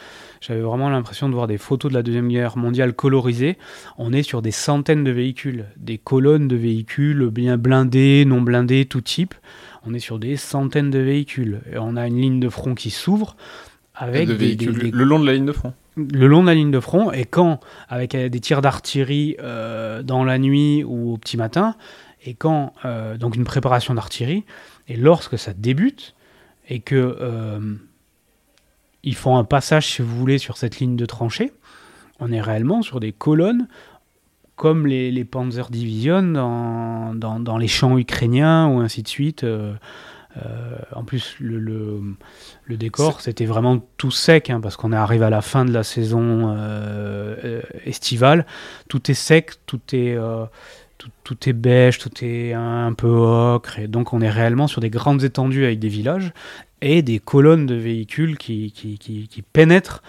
[0.41, 3.59] j'avais vraiment l'impression de voir des photos de la Deuxième Guerre mondiale colorisées.
[3.99, 8.85] On est sur des centaines de véhicules, des colonnes de véhicules bien blindés, non blindés,
[8.87, 9.35] tout type.
[9.85, 11.61] On est sur des centaines de véhicules.
[11.73, 13.37] Et on a une ligne de front qui s'ouvre
[13.95, 16.71] avec des, véhicules le long de la ligne de front le long de la ligne
[16.71, 21.17] de front, et quand, avec euh, des tirs d'artillerie euh, dans la nuit ou au
[21.17, 21.75] petit matin,
[22.25, 24.45] et quand, euh, donc une préparation d'artillerie,
[24.89, 26.15] et lorsque ça débute,
[26.69, 27.17] et que
[29.07, 31.53] ils font un passage, si vous voulez, sur cette ligne de tranchée,
[32.21, 33.69] on est réellement sur des colonnes
[34.57, 39.45] comme les, les Panzer Division dans, dans, dans, les champs ukrainiens ou ainsi de suite.
[40.45, 45.25] Euh, en plus, le, le, décor, c'était vraiment tout sec, hein, parce qu'on est arrivé
[45.25, 48.47] à la fin de la saison euh, euh, estivale.
[48.89, 50.19] Tout est sec, tout est,
[51.25, 53.79] tout, est beige, tout est un, peu ocre.
[53.79, 56.33] Et donc, on est réellement sur des grandes étendues avec des villages
[56.83, 60.03] et des colonnes de véhicules qui, qui, qui, pénètrent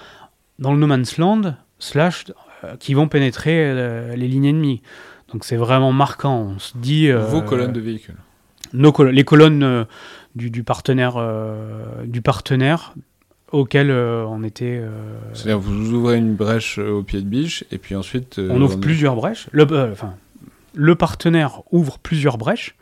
[0.59, 2.25] dans le no man's land, slash,
[2.79, 3.73] qui vont pénétrer
[4.15, 4.81] les lignes ennemies.
[5.31, 6.53] Donc, c'est vraiment marquant.
[6.55, 7.11] On se dit.
[7.11, 8.17] Vos colonnes de véhicules
[8.73, 9.85] les colonnes euh,
[10.35, 12.93] du, partenaire, euh, du partenaire
[13.51, 14.81] auquel euh, on était.
[15.33, 18.39] C'est-à-dire vous ouvrez une brèche au pied de biche et puis ensuite.
[18.39, 19.47] on ouvre plusieurs brèches.
[19.51, 20.15] Le, enfin,
[20.73, 22.75] le partenaire ouvre plusieurs brèches.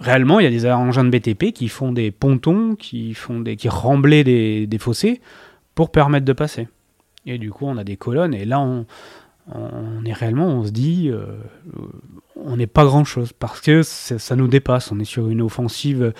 [0.00, 3.56] Réellement, il y a des engins de BTP qui font des pontons, qui font des,
[3.56, 5.20] qui remblaient des, fossés
[5.74, 6.68] pour permettre de passer.
[7.24, 8.84] Et du coup, on a des colonnes et là, on,
[10.04, 11.10] est réellement, on se dit,
[12.46, 14.92] on n'est pas grand-chose parce que ça nous dépasse.
[14.92, 16.12] On est sur une offensive,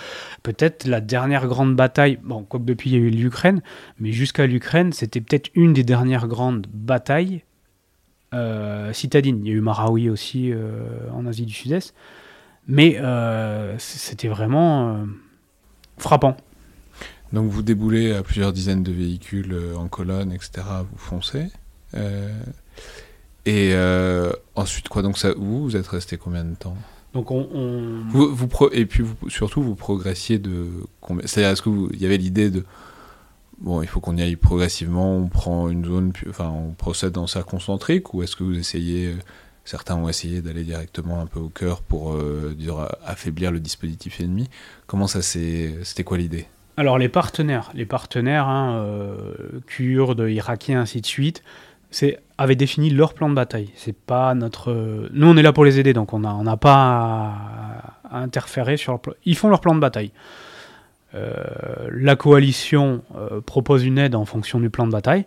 [0.43, 3.61] peut-être la dernière grande bataille, bon, quoique depuis il y a eu l'Ukraine,
[3.99, 7.43] mais jusqu'à l'Ukraine, c'était peut-être une des dernières grandes batailles
[8.33, 9.39] euh, citadines.
[9.43, 11.95] Il y a eu Marawi aussi euh, en Asie du Sud-Est,
[12.67, 15.05] mais euh, c'était vraiment
[15.97, 16.37] frappant.
[17.33, 20.63] Donc vous déboulez à plusieurs dizaines de véhicules en colonne, etc.
[20.91, 21.47] Vous foncez.
[23.47, 25.01] Et euh, ensuite, quoi?
[25.01, 26.75] Donc, ça, vous, vous êtes resté combien de temps?
[27.13, 27.47] Donc on,
[28.09, 30.67] Vous, vous et puis surtout, vous progressiez de
[30.99, 31.25] combien?
[31.25, 32.65] C'est-à-dire, est-ce qu'il y avait l'idée de
[33.59, 37.25] bon, il faut qu'on y aille progressivement, on prend une zone, enfin, on procède dans
[37.25, 39.15] ça concentrique, ou est-ce que vous essayez,
[39.67, 42.55] certains ont essayé d'aller directement un peu au cœur pour euh,
[43.05, 44.49] affaiblir le dispositif ennemi
[44.87, 46.47] Comment ça s'est, c'était quoi l'idée?
[46.77, 49.33] Alors les partenaires, les partenaires, hein, euh,
[49.65, 51.43] kurdes, irakiens, ainsi de suite,
[52.37, 53.69] avaient défini leur plan de bataille.
[53.75, 54.71] C'est pas notre.
[55.11, 57.33] Nous, on est là pour les aider, donc on n'a pas
[58.09, 59.13] à, interférer sur leur plan.
[59.25, 60.11] Ils font leur plan de bataille.
[61.15, 65.25] Euh, la coalition euh, propose une aide en fonction du plan de bataille.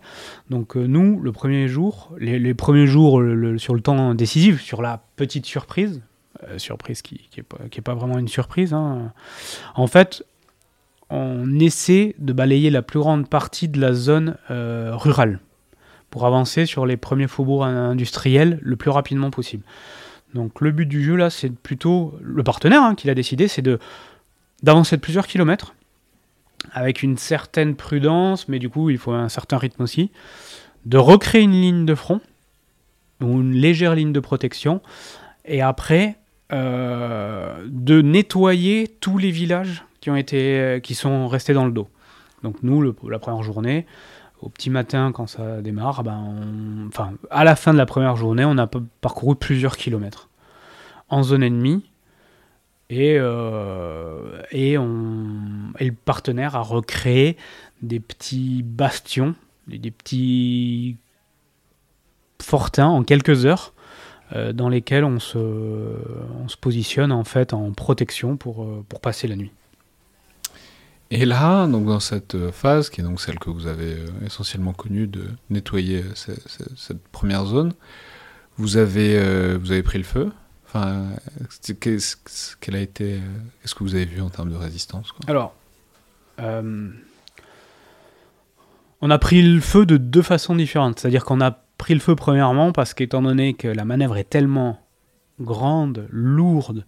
[0.49, 3.21] Donc euh, nous, le premier jour, les, premiers jours
[3.57, 6.01] sur le temps décisif, sur la petite surprise,
[6.57, 9.11] surprise qui n'est pas, vraiment une surprise, hein,
[9.75, 10.23] en fait,
[11.09, 15.39] on essaie de balayer la plus grande partie de la zone rurale
[16.09, 19.63] pour avancer sur les premiers faubourgs industriels le plus rapidement possible.
[20.33, 23.61] Donc le but du jeu là, c'est plutôt le partenaire hein, qui l'a décidé, c'est
[23.61, 23.79] de
[24.63, 25.75] d'avancer de plusieurs kilomètres
[26.71, 30.11] avec une certaine prudence, mais du coup il faut un certain rythme aussi,
[30.85, 32.21] de recréer une ligne de front
[33.21, 34.81] ou une légère ligne de protection,
[35.45, 36.17] et après
[36.51, 41.87] euh, de nettoyer tous les villages qui ont été qui sont restés dans le dos.
[42.43, 43.85] Donc nous, la première journée,
[44.41, 46.35] au petit matin, quand ça démarre, ben
[46.87, 48.67] enfin, à la fin de la première journée, on a
[49.01, 50.29] parcouru plusieurs kilomètres
[51.09, 51.83] en zone ennemie.
[52.91, 57.37] Et, euh, et, on, et le partenaire a recréé
[57.81, 59.33] des petits bastions,
[59.65, 60.97] des, petits
[62.41, 63.73] fortins en quelques heures,
[64.33, 68.99] euh, dans lesquels on se, on se positionne en fait en protection pour, euh, pour
[68.99, 69.51] passer la nuit.
[71.11, 75.07] Et là, donc dans cette phase, qui est donc celle que vous avez essentiellement connue
[75.07, 77.71] de nettoyer cette première zone,
[78.57, 79.17] Vous avez,
[79.57, 80.31] vous avez pris le feu
[80.73, 81.09] Enfin,
[81.81, 85.53] qu'est-ce que vous avez vu en termes de résistance Alors,
[86.39, 86.89] euh,
[89.01, 90.99] on a pris le feu de deux façons différentes.
[90.99, 94.79] C'est-à-dire qu'on a pris le feu premièrement parce qu'étant donné que la manœuvre est tellement
[95.41, 96.85] grande, lourde,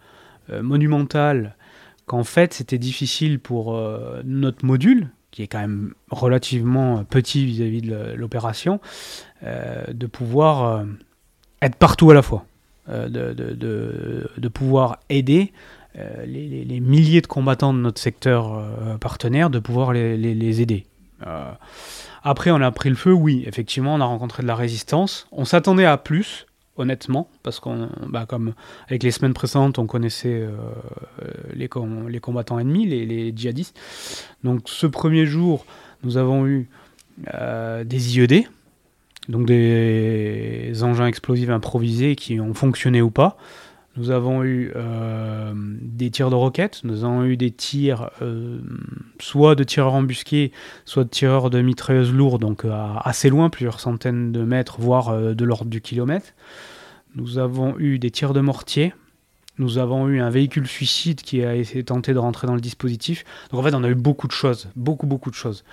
[0.49, 1.57] euh, monumentale,
[2.05, 7.81] qu'en fait c'était difficile pour euh, notre module, qui est quand même relativement petit vis-à-vis
[7.81, 8.79] de l'opération,
[9.43, 10.85] euh, de pouvoir
[11.61, 12.45] être partout à la fois,
[12.87, 15.53] de, de, de, pouvoir aider
[15.95, 18.61] les, les, milliers de combattants de notre secteur
[18.99, 20.85] partenaire, de pouvoir les, aider.
[22.23, 25.27] après, on a pris le feu, oui, effectivement, on a rencontré de la résistance.
[25.31, 26.45] On s'attendait à plus,
[26.77, 28.53] honnêtement, parce qu'on, bah, comme
[28.87, 30.51] avec les semaines précédentes, on connaissait euh,
[31.53, 31.69] les,
[32.09, 33.79] les, combattants ennemis, les, djihadistes.
[34.43, 35.65] Donc ce premier jour,
[36.03, 36.69] nous avons eu
[37.33, 38.47] euh, des IED,
[39.29, 43.37] donc des engins explosifs improvisés qui ont fonctionné ou pas.
[43.95, 48.09] Nous avons eu euh, des tirs de roquettes, nous avons eu des tirs
[49.19, 50.51] soit de tireurs embusqués,
[50.85, 52.65] soit de tireurs de mitrailleuses lourdes, donc
[53.03, 56.33] assez loin, plusieurs centaines de mètres, voire de l'ordre du kilomètre.
[57.15, 58.93] Nous avons eu des tirs de mortier.
[59.59, 63.23] Nous avons eu un véhicule suicide qui a essayé tenté de rentrer dans le dispositif.
[63.51, 65.63] Donc en fait, on a eu beaucoup de choses, beaucoup, beaucoup de choses.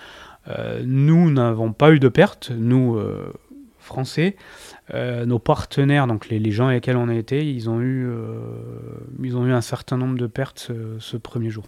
[0.49, 3.33] Euh, nous n'avons pas eu de pertes, nous, euh,
[3.79, 4.37] Français.
[4.93, 8.11] Euh, nos partenaires, donc les, gens avec lesquels on a été, ils ont eu,
[9.23, 11.65] ils ont eu un certain nombre de pertes ce, premier jour.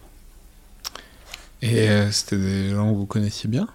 [1.60, 3.68] Et c'était des gens que vous connaissiez bien?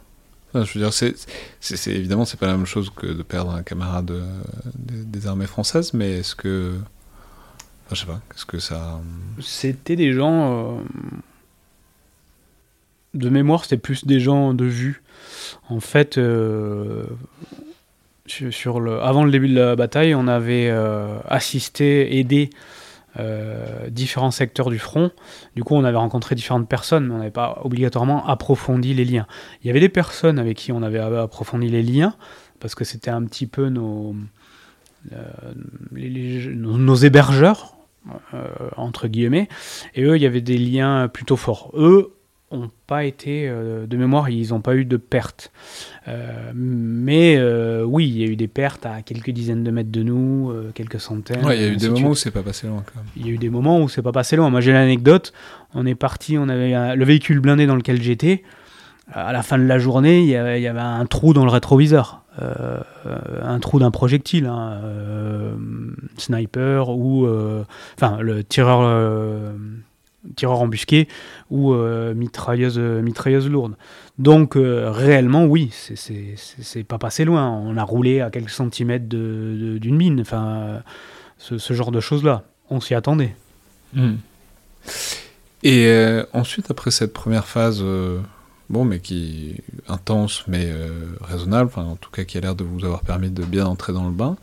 [0.53, 1.15] Je veux dire, c'est,
[1.61, 4.11] c'est, évidemment, c'est pas la même chose que de perdre un camarade
[4.75, 6.77] des, armées françaises, mais est-ce que.
[7.85, 8.99] Enfin, je sais pas, qu'est-ce que ça.
[9.39, 10.83] C'était des gens.
[13.17, 15.01] Euh, de mémoire, c'était plus des gens de vue.
[15.69, 17.05] En fait, euh,
[18.27, 19.01] sur le...
[19.01, 20.69] avant le début de la bataille, on avait
[21.27, 22.49] assisté, aidé
[23.19, 25.09] euh, différents secteurs du front.
[25.55, 29.25] Du coup, on avait rencontré différentes personnes, mais on n'avait pas obligatoirement approfondi les liens.
[29.63, 32.13] Il y avait des personnes avec qui on avait approfondi les liens,
[32.59, 34.15] parce que c'était un petit peu nos,
[35.13, 35.17] euh,
[35.95, 37.75] nos, hébergeurs,
[38.35, 39.47] euh, entre guillemets,
[39.95, 41.71] et eux, il y avait des liens plutôt forts.
[41.75, 42.13] Eux,
[42.51, 45.51] ont pas été, euh, de mémoire, ils n'ont pas eu de pertes.
[46.07, 49.91] Euh, mais euh, oui, il y a eu des pertes à quelques dizaines de mètres
[49.91, 51.41] de nous, quelques centaines.
[51.43, 53.09] il y a eu des moments où c'est pas passé loin quand même.
[53.17, 54.49] Il y a eu des moments où c'est pas passé loin.
[54.49, 55.33] Moi j'ai l'anecdote,
[55.73, 58.43] on est parti, on avait le véhicule blindé dans lequel j'étais.
[59.11, 62.23] À la fin de la journée, il y avait, un trou dans le rétroviseur.
[62.39, 64.79] un trou d'un projectile, hein,
[66.17, 67.27] sniper ou
[67.97, 69.53] enfin le tireur
[70.35, 71.07] tireur embusqué
[71.49, 73.75] ou euh, mitrailleuse, mitrailleuse lourde.
[74.17, 77.49] Donc euh, réellement, oui, c'est pas passé loin.
[77.49, 80.21] On a roulé à quelques centimètres d'une mine.
[80.21, 80.81] Enfin,
[81.37, 83.35] ce, genre de choses-là, on s'y attendait.
[83.93, 84.15] Hmm.
[85.63, 87.83] Et euh, ensuite, après cette première phase,
[88.69, 89.55] bon, mais qui
[89.87, 90.71] intense, mais
[91.21, 94.05] raisonnable, en tout cas qui a l'air de vous avoir permis de bien entrer dans
[94.05, 94.35] le bain,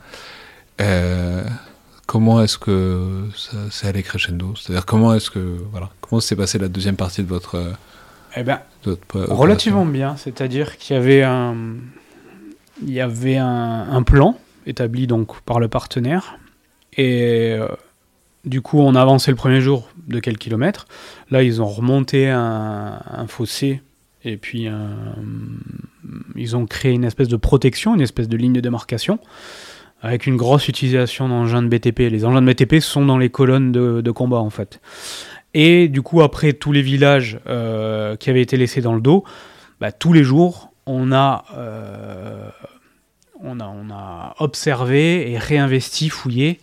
[2.06, 4.54] comment est-ce que ça s'est allé crescendo?
[4.56, 7.74] C'est-à-dire comment est-ce que voilà, comment s'est passée la deuxième partie de votre
[8.36, 8.60] eh ben,
[9.12, 10.16] relativement bien.
[10.16, 11.56] C'est-à-dire qu'il y avait un
[12.82, 14.36] il y avait un, plan
[14.66, 16.38] établi donc par le partenaire
[16.96, 17.68] et euh,
[18.44, 20.86] du coup on a avancé le premier jour de quelques kilomètres.
[21.30, 23.80] Là ils ont remonté un, un fossé
[24.24, 24.68] et puis
[26.34, 29.20] ils ont créé une espèce de protection, une espèce de ligne de démarcation
[30.04, 32.10] avec une grosse utilisation d'engins de BTP.
[32.10, 34.80] Les engins de BTP sont dans les colonnes de, combat en fait.
[35.54, 39.24] Et du coup, après tous les villages euh, qui avaient été laissés dans le dos,
[39.80, 42.50] bah, tous les jours, on a, euh,
[43.42, 46.60] on, a, on a observé et réinvesti, fouillé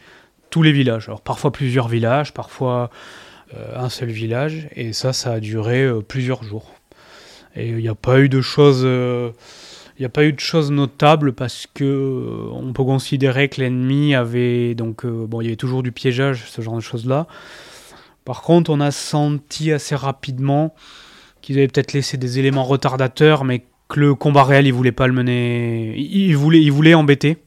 [0.52, 1.08] tous les villages.
[1.08, 2.92] Alors parfois plusieurs villages, parfois
[3.56, 6.74] euh, un seul village, et ça, ça a duré plusieurs jours.
[7.56, 8.86] Et il n'y a pas eu de choses
[10.02, 13.62] il n'y a pas eu de choses notables parce que euh, on peut considérer que
[13.62, 17.06] l'ennemi avait donc euh, bon il y avait toujours du piégeage ce genre de choses
[17.06, 17.28] là.
[18.26, 20.74] Par contre on a senti assez rapidement
[21.44, 25.06] qu'ils avaient peut-être laissé des éléments retardateurs mais que le combat réel il voulait pas
[25.06, 27.38] le mener il, voulait il voulait embêter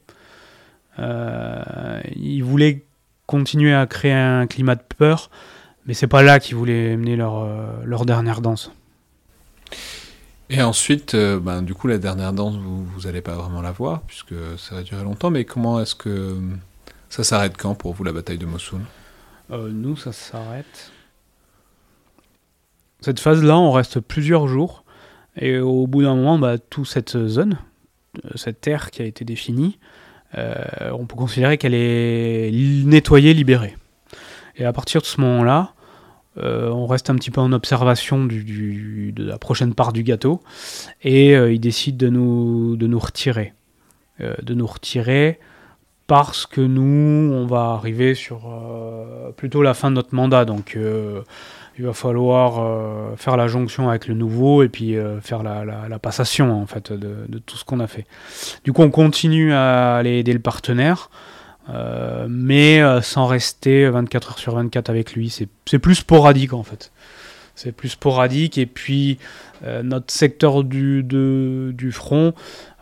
[0.99, 2.85] euh, il voulait
[3.25, 5.29] continuer à créer un climat de peur
[5.85, 7.45] mais c'est pas là qu'ils voulaient mener leur,
[7.83, 8.71] leur dernière danse.
[10.49, 14.01] Et ensuite, euh, ben, du coup, la dernière danse, vous n'allez pas vraiment la voir,
[14.01, 16.37] puisque ça va durer longtemps, mais comment est-ce que
[17.09, 18.81] ça s'arrête quand pour vous, la bataille de Mossoul?
[19.51, 20.91] Euh, Nous, ça s'arrête.
[23.01, 24.83] Cette phase-là, on reste plusieurs jours,
[25.35, 27.57] et au bout d'un moment, bah, toute cette zone,
[28.23, 29.79] euh, cette terre qui a été définie,
[30.37, 32.51] on peut considérer qu'elle est
[32.83, 33.77] nettoyée, libérée.
[34.57, 35.74] Et à partir de ce moment-là,
[36.37, 40.41] on reste un petit peu en observation de la prochaine part du gâteau
[41.03, 43.53] et il décide de nous, de nous retirer.
[44.19, 45.39] de nous retirer
[46.07, 48.41] parce que nous, on va arriver sur
[49.37, 50.45] plutôt la fin de notre mandat.
[50.45, 50.77] Donc
[51.77, 55.99] il va falloir euh, faire la jonction avec le nouveau et puis euh, faire la,
[55.99, 58.05] passation en fait de, tout ce qu'on a fait.
[58.63, 61.09] Du coup, on continue à aller aider le partenaire,
[61.69, 65.29] euh, mais sans rester 24 heures sur 24 avec lui.
[65.29, 66.91] C'est plus sporadique en fait.
[67.55, 69.17] C'est plus sporadique et puis
[69.83, 72.33] notre secteur du, du front,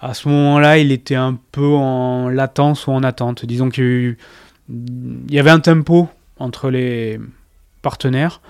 [0.02, 3.46] à ce moment-là, il était un peu en latence ou en attente.
[3.46, 4.18] Disons qu'il
[5.30, 6.10] y avait un tempo
[6.40, 7.22] entre les
[7.82, 8.42] partenaires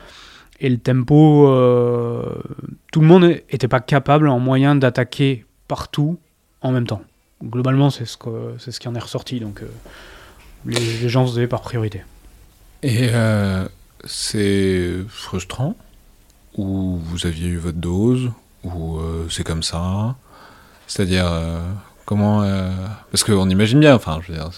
[0.59, 2.23] et le tempo, euh,
[2.91, 6.17] tout le monde n'était pas capable en moyen d'attaquer partout
[6.61, 7.01] en même temps.
[7.43, 8.17] Globalement, c'est ce,
[8.57, 9.39] ce qui en est ressorti.
[9.39, 9.61] Donc,
[10.68, 12.03] euh, les, gens se devaient par priorité.
[12.82, 13.68] Et euh,
[14.05, 15.76] c'est frustrant?
[16.57, 18.32] Ou vous aviez eu votre dose?
[18.64, 18.99] Ou
[19.30, 20.16] c'est comme ça?
[20.88, 21.30] C'est-à-dire,
[22.05, 22.41] comment.
[23.11, 24.49] parce qu'on imagine bien, enfin, je veux dire,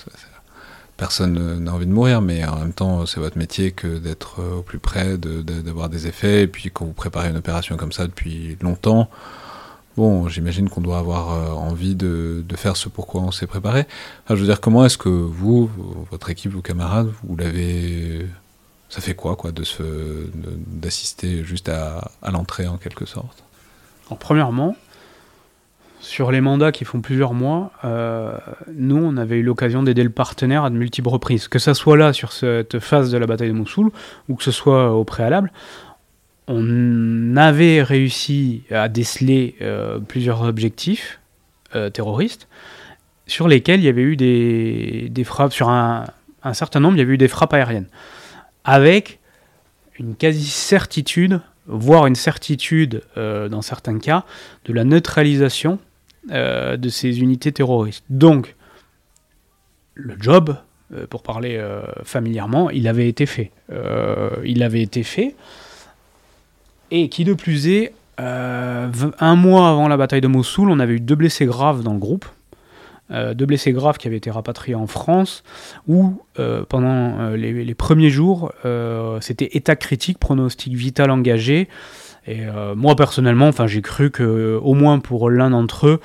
[0.97, 4.58] personne n'a envie de mourir, mais en même temps, c'est votre métier que d'être euh,
[4.58, 6.43] au plus près, d'avoir des effets.
[6.43, 9.10] Et puis, quand vous préparez une opération comme ça depuis longtemps,
[9.98, 13.86] bon, j'imagine qu'on doit avoir euh, envie de, faire ce pourquoi on s'est préparé.
[14.30, 15.70] je veux dire, comment est-ce que vous,
[16.12, 18.26] votre équipe, vos camarades, vous l'avez.
[18.89, 19.64] Ça fait quoi, quoi, de
[20.68, 23.43] d'assister juste à, l'entrée en quelque sorte?
[24.08, 24.76] Alors, Premièrement,
[26.00, 28.38] sur les mandats qui font plusieurs mois, euh,
[28.74, 31.48] nous, on avait eu l'occasion d'aider le partenaire à de multiples reprises.
[31.48, 33.89] Que ce soit là, sur cette phase de la bataille de Mossoul,
[34.30, 35.52] ou que ce soit au préalable,
[36.48, 41.20] on avait réussi à déceler euh, plusieurs objectifs
[41.76, 42.48] euh, terroristes
[43.28, 46.06] sur lesquels il y avait eu des, frappes, sur un,
[46.54, 47.88] certain nombre, il y avait eu des frappes aériennes.
[48.64, 49.20] Avec
[49.98, 54.26] une quasi-certitude, voire une certitude dans certains cas,
[54.66, 55.80] de la neutralisation
[56.32, 58.04] euh, de ces unités terroristes.
[58.10, 58.56] Donc,
[59.93, 60.58] le job,
[60.91, 63.52] euh, pour parler euh, familièrement, il avait été fait.
[64.43, 65.36] il avait été fait.
[66.98, 71.00] Et qui de plus est, un mois avant la bataille de Mossoul, on avait eu
[71.00, 72.26] deux blessés graves dans le groupe.
[73.10, 75.43] deux blessés graves qui avaient été rapatriés en France,
[75.88, 76.22] où
[76.70, 78.54] pendant les, premiers jours,
[79.20, 81.68] c'était état critique, pronostic vital engagé,
[82.28, 86.00] et euh, moi personnellement, enfin, j'ai cru que, au moins pour l'un d'entre eux,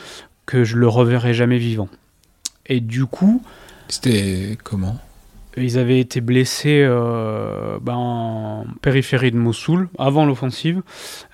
[0.46, 1.88] que je le reverrais jamais vivant.
[2.66, 3.42] Et du coup.
[3.88, 4.96] C'était comment?
[5.56, 10.82] Ils avaient été blessés euh, ben, en périphérie de Mossoul, avant l'offensive,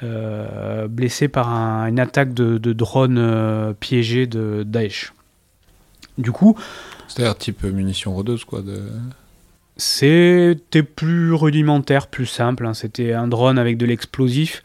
[0.02, 1.48] euh, blessés par
[1.86, 5.12] une attaque de, de drone piégé de Daesh.
[6.18, 6.58] Du coup.
[7.08, 8.62] C'est-à-dire type munition rodeuse, quoi.
[8.62, 8.80] De...
[9.76, 12.66] C'était plus rudimentaire, plus simple.
[12.66, 12.72] Hein.
[12.72, 14.62] C'était un drone avec de l'explosif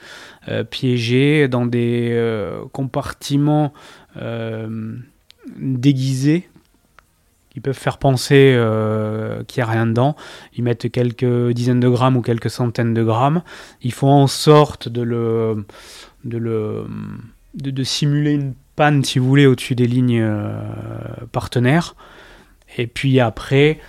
[0.48, 3.74] euh, piégé dans des euh, compartiments
[4.18, 4.96] euh,
[5.58, 6.50] déguisés
[7.52, 8.58] qui peuvent faire penser
[9.48, 10.16] qu'il n'y a rien dedans.
[10.56, 13.44] Ils mettent quelques dizaines de grammes ou quelques centaines de grammes.
[13.84, 15.66] Ils font en sorte de le,
[16.24, 16.86] de le,
[17.56, 20.26] de simuler une panne, si vous voulez, au-dessus des lignes
[21.34, 21.96] partenaires.
[22.78, 23.80] Et puis après,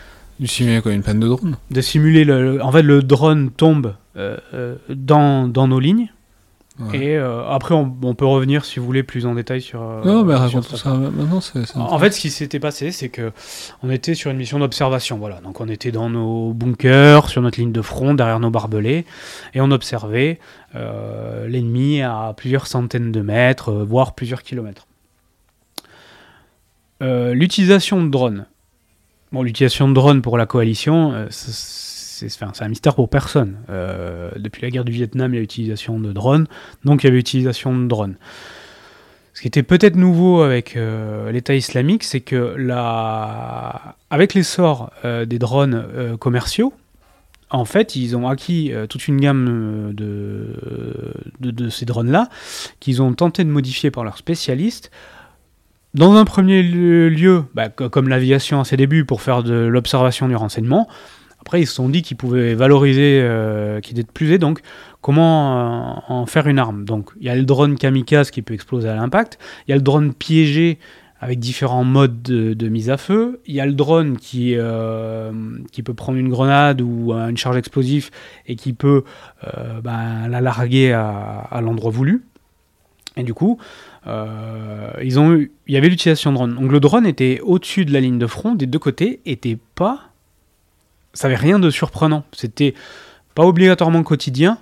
[0.43, 1.57] de simuler quoi Une panne de drone?
[1.71, 6.13] De simuler le, En fait, le drone tombe euh, euh, dans, dans, nos lignes.
[6.95, 9.81] Et euh, après, on, peut revenir si vous voulez plus en détail sur.
[10.05, 10.95] non, mais raconte ça.
[10.95, 11.41] Maintenant,
[11.77, 13.31] en fait, ce qui s'était passé, c'est que
[13.83, 15.19] on était sur une mission d'observation.
[15.19, 19.05] Voilà, donc on était dans nos bunkers, sur notre ligne de front, derrière nos barbelés,
[19.55, 20.39] et on observait
[20.75, 24.87] l'ennemi à plusieurs centaines de mètres, voire plusieurs kilomètres.
[27.01, 28.47] L'utilisation de drones
[29.33, 31.27] Bon, l'utilisation de drones pour la coalition, euh,
[32.29, 33.57] c'est un mystère pour personne.
[33.71, 36.47] Euh, depuis la guerre du Vietnam, il y a l'utilisation de drones,
[36.85, 38.17] donc il y avait l'utilisation de drones.
[39.35, 42.57] Ce qui était peut-être nouveau avec euh, l'État islamique, c'est que
[44.11, 46.75] avec l'essor des drones commerciaux,
[47.51, 52.29] en fait, ils ont acquis toute une gamme de ces drones-là,
[52.81, 54.91] qu'ils ont tenté de modifier par leurs spécialistes
[55.95, 60.37] dans un premier lieu, bah, comme l'aviation à ses débuts, pour faire de l'observation du
[60.37, 60.89] renseignement.
[61.43, 64.61] Après, ils se sont dit qu'ils pouvaient valoriser, euh, qu'ils étaient plus donc
[65.01, 66.85] comment euh, en faire une arme?
[66.85, 69.77] Donc, il y a le drone kamikaze qui peut exploser à l'impact, il y a
[69.77, 70.79] le drone piégé
[71.21, 75.33] avec différents modes de, mise à feu, il y a le drone qui, euh,
[75.73, 78.11] qui peut prendre une grenade ou une charge explosive
[78.47, 79.05] et qui peut
[79.85, 82.25] bah, la larguer à l'endroit voulu.
[83.17, 83.59] Et du coup,
[84.05, 86.55] ils ont il y avait l'utilisation de drone.
[86.55, 90.12] Donc le drone était au-dessus de la ligne de front, des deux côtés, était pas,
[91.15, 92.25] ça avait rien de surprenant.
[92.33, 92.75] C'était
[93.35, 94.59] pas obligatoirement quotidien,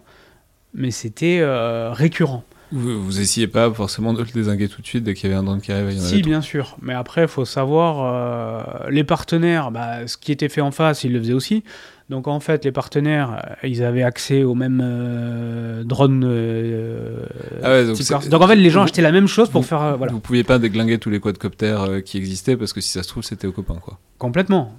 [0.75, 2.45] mais c'était euh, récurrent.
[2.73, 5.41] Vous, vous essayez pas forcément de le désinguer tout de suite dès qu'il y avait
[5.41, 5.99] un drone qui arrivait.
[5.99, 6.77] Si, bien sûr.
[6.81, 11.03] Mais après, il faut savoir, euh, les partenaires, bah, ce qui était fait en face,
[11.03, 11.65] ils le faisaient aussi.
[12.11, 16.23] Donc en fait, les partenaires, euh, ils avaient accès au même euh, drone.
[16.25, 17.25] euh,
[17.63, 19.83] Ah ouais, donc en fait, les gens vous- achetaient la même chose pour vous- faire.
[19.83, 20.13] euh, voilà.
[20.13, 23.23] Vous pouviez pas déglinguer tous les quadcoptères qui existaient parce que si ça se trouve,
[23.25, 23.99] c'était aux copains, quoi.
[24.19, 24.77] Complètement.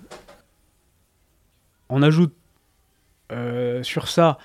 [1.91, 2.33] On ajoute
[3.31, 4.37] euh, sur ça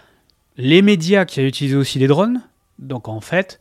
[0.57, 2.42] les médias qui utilisé aussi des drones.
[2.78, 3.59] Donc en fait,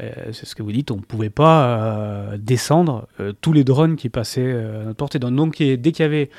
[0.00, 3.08] euh, c'est ce que vous dites, on ne pouvait pas euh, descendre
[3.40, 5.18] tous les drones qui passaient à notre portée.
[5.18, 6.30] Donc, et dès qu'il y avait...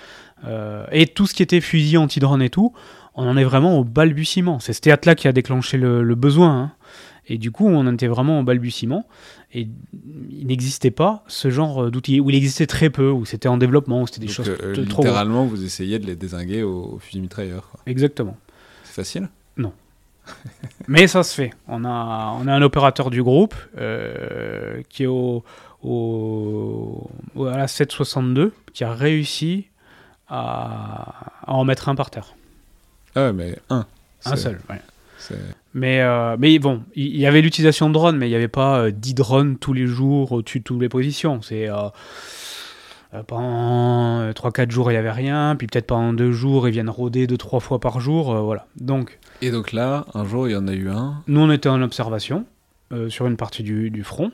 [0.91, 2.73] et tout ce qui était fusil anti-drone et tout,
[3.15, 4.59] on en est vraiment au balbutiement.
[4.59, 6.49] C'est ce théâtre-là qui a déclenché le, le besoin.
[6.49, 6.71] hein.
[7.30, 9.05] Et du coup, on en était vraiment au balbutiement.
[9.53, 9.67] Et
[10.32, 14.01] il n'existait pas ce genre d'outils, ou il existait très peu, ou c'était en développement,
[14.01, 15.01] ou c'était des Donc, choses euh, trop...
[15.03, 17.69] littéralement, vous essayez de les désinguer au, au fusil mitrailleur.
[17.69, 17.80] quoi.
[17.86, 18.38] Exactement.
[18.84, 19.30] C'est facile?
[20.89, 21.51] Mais ça se fait.
[21.69, 25.43] On a, on a un opérateur du groupe euh, qui est au,
[25.82, 27.09] au,
[27.49, 29.67] à la 762 qui a réussi
[30.28, 32.36] à, à en mettre un par terre.
[33.15, 33.86] Ah ouais, mais un.
[34.25, 34.82] Un seul, ouais.
[35.17, 35.36] c'est-
[35.78, 38.80] Mais, euh, mais bon, il y, avait l'utilisation de drones, mais il n'y avait pas
[38.80, 41.43] euh, 10 drones tous les jours au-dessus de toutes les positions.
[41.43, 41.75] C'est euh,
[43.13, 46.89] euh, pendant 3-4 jours, il n'y avait rien, puis peut-être pendant 2 jours, ils viennent
[46.89, 48.34] rôder 2-3 fois par jour.
[48.43, 48.65] voilà.
[48.82, 51.21] Donc, Et donc là, un jour, il y en a eu un.
[51.28, 52.45] Nous, on était en observation
[53.09, 54.32] sur une partie du, du front.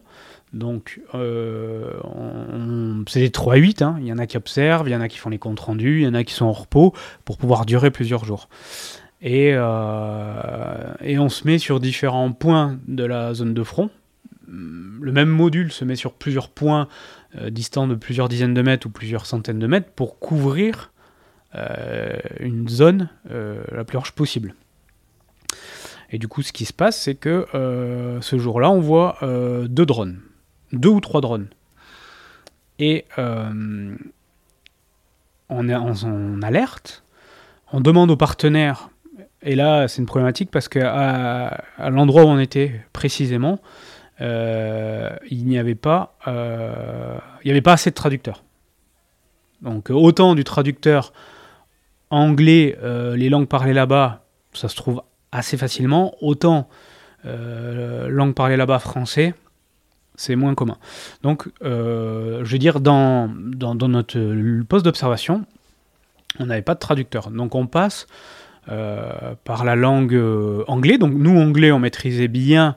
[0.53, 3.81] Donc, euh, on- c'est des 3-8.
[3.81, 3.97] hein.
[3.99, 6.01] Il y en a qui observent, il y en a qui font les comptes rendus,
[6.01, 6.93] il y en a qui sont en repos
[7.25, 8.47] pour pouvoir durer plusieurs jours.
[9.23, 13.89] Et, euh, et on se met sur différents points de la zone de front.
[14.47, 16.89] Le même module se met sur plusieurs points
[17.37, 20.91] euh, distants de plusieurs dizaines de mètres ou plusieurs centaines de mètres pour couvrir
[21.55, 24.55] euh, une zone la plus large possible.
[26.11, 27.47] Et du coup, ce qui se passe, c'est que
[28.21, 29.17] ce jour-là, on voit
[29.67, 30.19] deux drones,
[30.73, 31.47] deux ou trois drones.
[32.77, 33.95] Et on
[35.49, 37.03] en alerte,
[37.71, 38.89] on demande aux partenaires,
[39.43, 43.59] et là, c'est une problématique parce qu'à à, l'endroit où on était précisément,
[44.21, 48.43] euh, il n'y avait pas, euh, avait pas assez de traducteurs.
[49.61, 51.13] Donc autant du traducteur
[52.09, 56.67] anglais, euh, les langues parlées là-bas, ça se trouve assez facilement, autant
[57.25, 59.33] langue parlée là-bas français,
[60.15, 60.77] c'est moins commun.
[61.21, 65.45] Donc, je veux dire, dans, dans, notre poste d'observation,
[66.39, 67.31] on n'avait pas de traducteur.
[67.31, 68.07] Donc, on passe
[68.65, 70.97] par la langue euh, anglais.
[70.97, 72.75] Donc, nous, anglais, on maîtrisait bien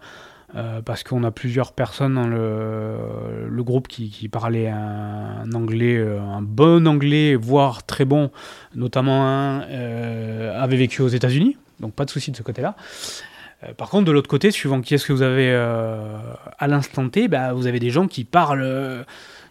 [0.55, 6.41] euh, parce qu'on a plusieurs personnes dans le, groupe qui, parlaient un, anglais, euh, un
[6.41, 8.31] bon anglais, voire très bon.
[8.75, 12.77] Notamment un euh, avait vécu aux États-Unis, donc pas de souci de ce côté-là.
[13.65, 16.17] Euh, par contre, de l'autre côté, suivant qui est-ce que vous avez euh,
[16.59, 19.03] à l'instant T, bah, vous avez des gens qui parlent, euh,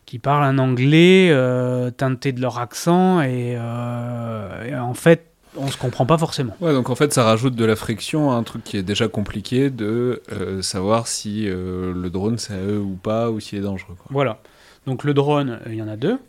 [0.05, 5.77] qui parlent un anglais euh, teinté de leur accent euh, et en fait, on se
[5.77, 6.55] comprend pas forcément.
[6.61, 9.07] Ouais, donc en fait, ça rajoute de la friction à un truc qui est déjà
[9.07, 13.59] compliqué de euh, savoir si euh, le drone c'est à eux ou pas, ou s'il
[13.59, 13.95] est dangereux.
[13.97, 14.07] Quoi.
[14.09, 14.39] Voilà.
[14.85, 16.19] Donc le drone, euh, il y en a deux.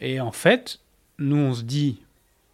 [0.00, 0.80] Et en fait,
[1.18, 2.00] nous, on se dit,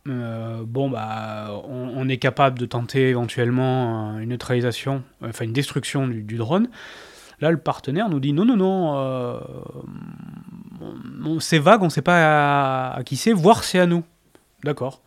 [0.07, 6.23] bon, bah, on, on est capable de tenter éventuellement une neutralisation, enfin une destruction du,
[6.23, 6.69] du drone.
[7.41, 9.41] Là, le partenaire nous dit, non, non, non,
[10.81, 13.87] on- on- c'est vague, on ne sait pas à, à qui c'est, voire c'est à
[13.87, 14.05] nous.
[14.65, 15.01] D'accord.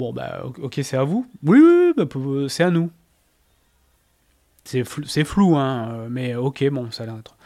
[0.00, 2.90] Bon, bah, ok, c'est à vous Oui, oui, oui, bah, peu- c'est à nous.
[4.64, 7.36] C'est flou, hein, euh, mais ok, bon, ça a l'air d'être.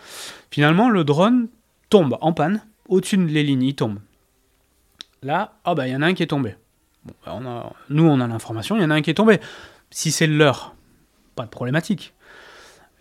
[0.53, 1.49] Finalement, le drone
[1.91, 3.99] tombe en panne, au-dessus de les lignes, il tombe.
[5.23, 6.55] Là, ah bah il y en a un qui est tombé.
[7.27, 7.41] Bah,
[7.89, 9.41] nous, on a l'information, il y en a un qui est tombé.
[9.91, 10.77] Si c'est le leur,
[11.35, 12.15] pas de problématique.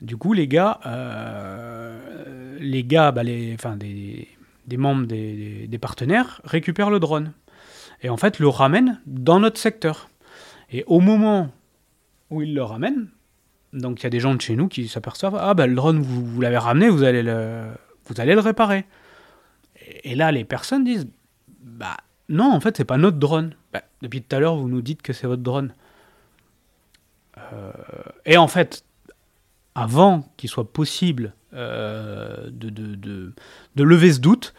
[0.01, 4.27] Du coup, les gars, euh, les gars, bah, les, des,
[4.65, 7.33] des membres des, des- des partenaires récupèrent le drone.
[8.03, 10.09] Et en fait, le ramènent dans notre secteur.
[10.71, 11.49] Et au moment
[12.29, 13.07] où ils le ramènent,
[13.71, 16.01] donc il y a des gens de chez nous qui s'aperçoivent ah bah le drone
[16.01, 17.63] vous, l'avez ramené, vous allez le
[18.05, 18.85] vous allez le réparer.
[20.03, 21.07] Et, là les personnes disent
[21.61, 21.97] bah
[22.29, 23.55] non en fait c'est pas notre drone.
[23.71, 25.73] Bah, depuis tout à l'heure vous nous dites que c'est votre drone.
[27.37, 27.71] Euh,
[28.25, 28.83] et en fait
[29.75, 33.33] avant qu'il soit possible euh, de, de,
[33.75, 34.53] de lever ce doute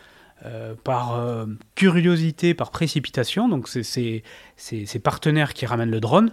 [0.46, 4.22] euh, par euh, curiosité, par précipitation, donc c'est
[4.56, 6.32] ces partenaires qui ramènent le drone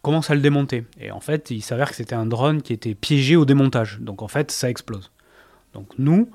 [0.00, 0.84] commence à le démonter.
[1.00, 3.98] Et en fait, il s'avère que c'était un drone qui était piégé au démontage.
[4.00, 5.12] Donc en fait, ça explose.
[5.74, 6.28] Donc nous,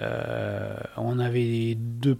[0.00, 2.18] euh, on avait deux,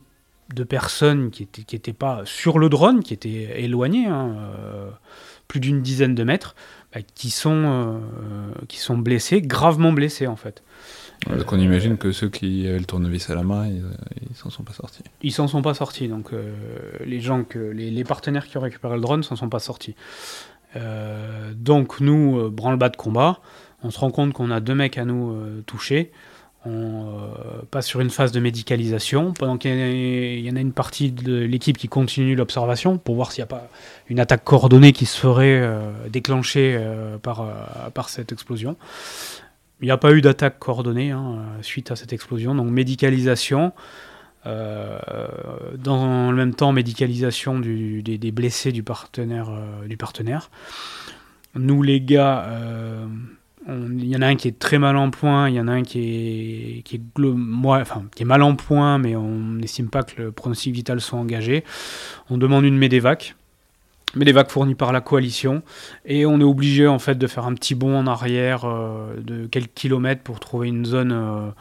[0.68, 4.36] personnes qui n'étaient qui étaient pas sur le drone, qui étaient éloignées, hein,
[5.48, 6.54] plus d'une dizaine de mètres,
[6.94, 8.02] bah, qui, sont,
[8.68, 10.62] qui sont blessés, gravement blessés en fait.
[11.28, 13.82] Donc on imagine que ceux qui avaient le tournevis à la main, ils,
[14.30, 15.02] ils s'en sont pas sortis.
[15.22, 16.30] Ils s'en sont pas sortis, donc
[17.04, 19.94] les gens les, partenaires qui ont récupéré le drone s'en sont pas sortis.
[20.76, 23.40] Euh, donc nous, euh, branle-bas de combat,
[23.82, 26.12] on se rend compte qu'on a deux mecs à nous euh, toucher.
[26.66, 27.30] On
[27.70, 31.38] passe sur une phase de médicalisation pendant qu'il y, y, en a une partie de
[31.38, 33.66] l'équipe qui continue l'observation pour voir s'il n'y a pas
[34.10, 35.66] une attaque coordonnée qui se ferait
[36.10, 36.78] déclencher
[37.22, 37.48] par,
[37.94, 38.76] par cette explosion.
[39.80, 43.72] Il n'y a pas eu d'attaque coordonnée hein, suite à cette explosion, donc médicalisation.
[44.46, 44.98] Euh,
[45.76, 50.50] dans le même temps, médicalisation des, blessés du partenaire, euh, du partenaire.
[51.54, 53.06] Nous, les gars, euh,
[53.68, 55.72] il y en a un qui est très mal en point, il y en a
[55.72, 57.02] un qui est, qui est,
[58.14, 61.64] qui est mal en point, mais on n'estime pas que le pronostic vital soit engagé.
[62.30, 63.34] On demande une médévac.
[64.14, 65.62] Médévac fournie par la coalition.
[66.04, 68.66] Et on est obligé en fait de faire un petit bond en arrière
[69.16, 71.52] de quelques kilomètres pour trouver une zone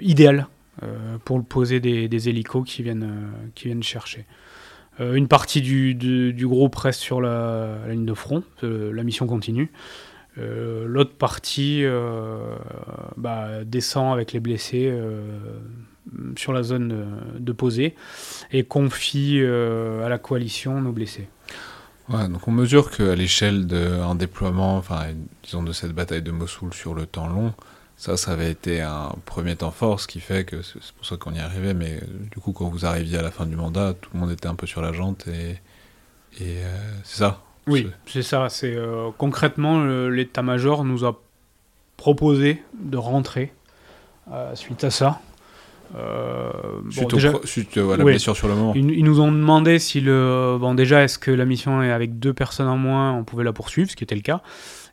[0.00, 0.46] idéale
[0.84, 4.26] euh, pour poser des, des, hélicos qui viennent, euh, qui viennent chercher.
[5.00, 9.72] Euh, une partie du, du, groupe reste sur la, ligne de front, la mission continue.
[10.38, 12.54] Euh, L'autre partie euh,
[13.16, 15.20] bah, descend avec les blessés euh,
[16.36, 17.04] sur la zone de,
[17.40, 17.96] de posée
[18.52, 21.28] et confie à la coalition nos blessés.
[22.10, 25.08] Ouais, donc on mesure qu'à l'échelle d'un déploiement, enfin
[25.42, 27.52] disons de cette bataille de Mossoul sur le temps long,
[27.98, 31.16] ça, ça avait été un premier temps fort, ce qui fait que c'est pour ça
[31.16, 31.74] qu'on y arrivait.
[31.74, 32.00] Mais
[32.30, 34.54] du coup, quand vous arriviez à la fin du mandat, tout le monde était un
[34.54, 35.60] peu sur la jante et,
[36.40, 37.42] et euh, c'est ça?
[37.66, 38.48] Oui, c'est ça.
[38.48, 41.20] C'est euh, concrètement l'état-major nous a
[41.98, 43.52] proposé de rentrer
[44.32, 45.20] euh, suite à ça.
[45.96, 46.50] Euh,
[46.90, 48.72] suite, bon, déjà, au, suite à la blessure sur le moment.
[48.74, 52.18] Ils, ils, nous ont demandé si le bon déjà est-ce que la mission est avec
[52.18, 54.42] deux personnes en moins, on pouvait la poursuivre, ce qui était le cas.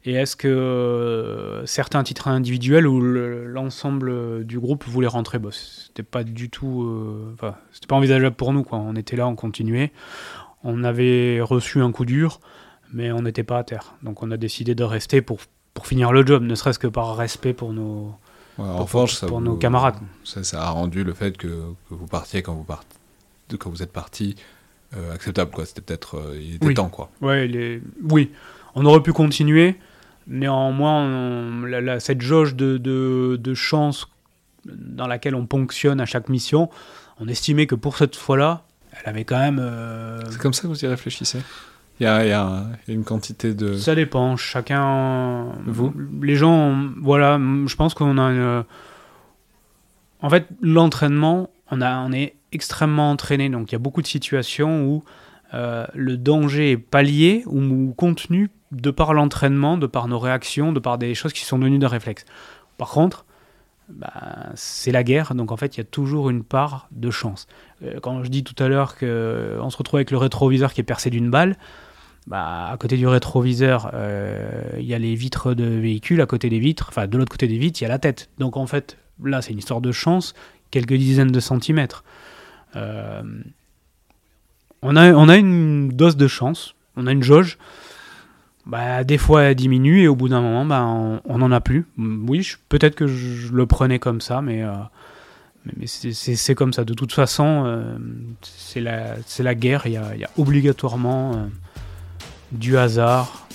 [0.06, 5.40] Et est-ce que euh, certains titres individuels ou l'ensemble du groupe voulaient rentrer?
[5.40, 6.84] Bah, C'était pas du tout.
[6.84, 8.64] Euh, enfin, c'était pas envisageable pour nous.
[8.64, 8.78] Quoi.
[8.78, 9.92] On était là, on continuait.
[10.64, 12.40] On avait reçu un coup dur,
[12.94, 13.96] mais on n'était pas à terre.
[14.04, 15.40] Donc on a décidé de rester pour,
[15.74, 18.16] pour finir le job, ne serait-ce que par respect pour nos,
[18.58, 19.96] ouais, pour, forge, pour vous, nos camarades.
[20.24, 22.84] Ça, ça, a rendu le fait que, que vous partiez quand vous, part...
[23.60, 24.36] quand vous êtes parti
[24.96, 25.52] euh, acceptable.
[25.52, 25.66] Quoi.
[25.66, 26.18] C'était peut-être.
[26.18, 26.74] Euh, il était oui.
[26.74, 26.90] temps.
[26.90, 27.10] Quoi.
[27.22, 27.82] Ouais.
[28.10, 28.32] Oui,
[28.76, 29.76] on aurait pu continuer.
[30.28, 34.08] Néanmoins, on, la, la, cette jauge de, de, de, chance
[34.66, 36.70] dans laquelle on ponctionne à chaque mission,
[37.20, 39.60] on estimait que pour cette fois-là, elle avait quand même.
[39.60, 40.22] Euh...
[40.32, 41.40] C'est comme ça que vous y réfléchissez?
[42.00, 43.78] Il y, a, il y, a, une quantité de.
[43.78, 44.36] Ça dépend.
[44.36, 45.46] Chacun.
[45.66, 46.76] Vous Les gens.
[47.02, 48.64] Voilà, je pense qu'on a une.
[50.22, 53.50] En fait, l'entraînement, on, a, on est extrêmement entraîné.
[53.50, 55.04] Donc, il y a beaucoup de situations où
[55.54, 60.74] euh, le danger est pallié ou, ou contenu de par l'entraînement, de par nos réactions,
[60.74, 62.26] de par des choses qui sont devenues de réflexe.
[62.78, 63.26] Par contre,
[63.90, 64.12] bah,
[64.56, 67.48] c'est la guerre, donc en fait, il y a toujours une part de chance.
[67.84, 70.86] Euh, quand je dis tout à l'heure qu'on se retrouve avec le rétroviseur qui est
[70.86, 71.56] percé d'une balle,
[72.28, 76.50] bah, à côté du rétroviseur, il euh, y a les vitres de véhicules, à côté
[76.50, 78.30] des vitres, enfin de l'autre côté des vitres, il y a la tête.
[78.40, 80.34] Donc en fait, là, c'est une histoire de chance,
[80.72, 82.04] quelques dizaines de centimètres.
[82.76, 83.22] Euh,
[84.82, 87.58] on, a, on a une dose de chance, on a une jauge
[88.66, 91.86] bah, des fois elle diminue et au bout d'un moment bah, on n'en a plus.
[92.00, 94.74] Oui, peut-être que je le prenais comme ça, mais, euh,
[95.78, 96.84] mais c'est comme ça.
[96.84, 97.86] De toute façon,
[98.42, 101.48] c'est la, la guerre, il y a, y a, obligatoirement
[102.56, 103.48] du hasard,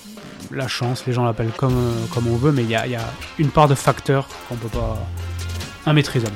[0.50, 3.04] la chance, les gens l'appellent comme, comme on veut, mais il y a, y a,
[3.38, 4.98] une part de facteurs qu'on peut pas.
[5.86, 6.34] immaîtrisable.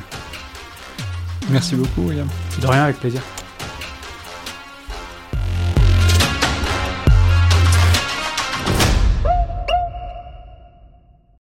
[1.51, 2.29] Merci beaucoup, William.
[2.61, 3.21] De rien, avec plaisir.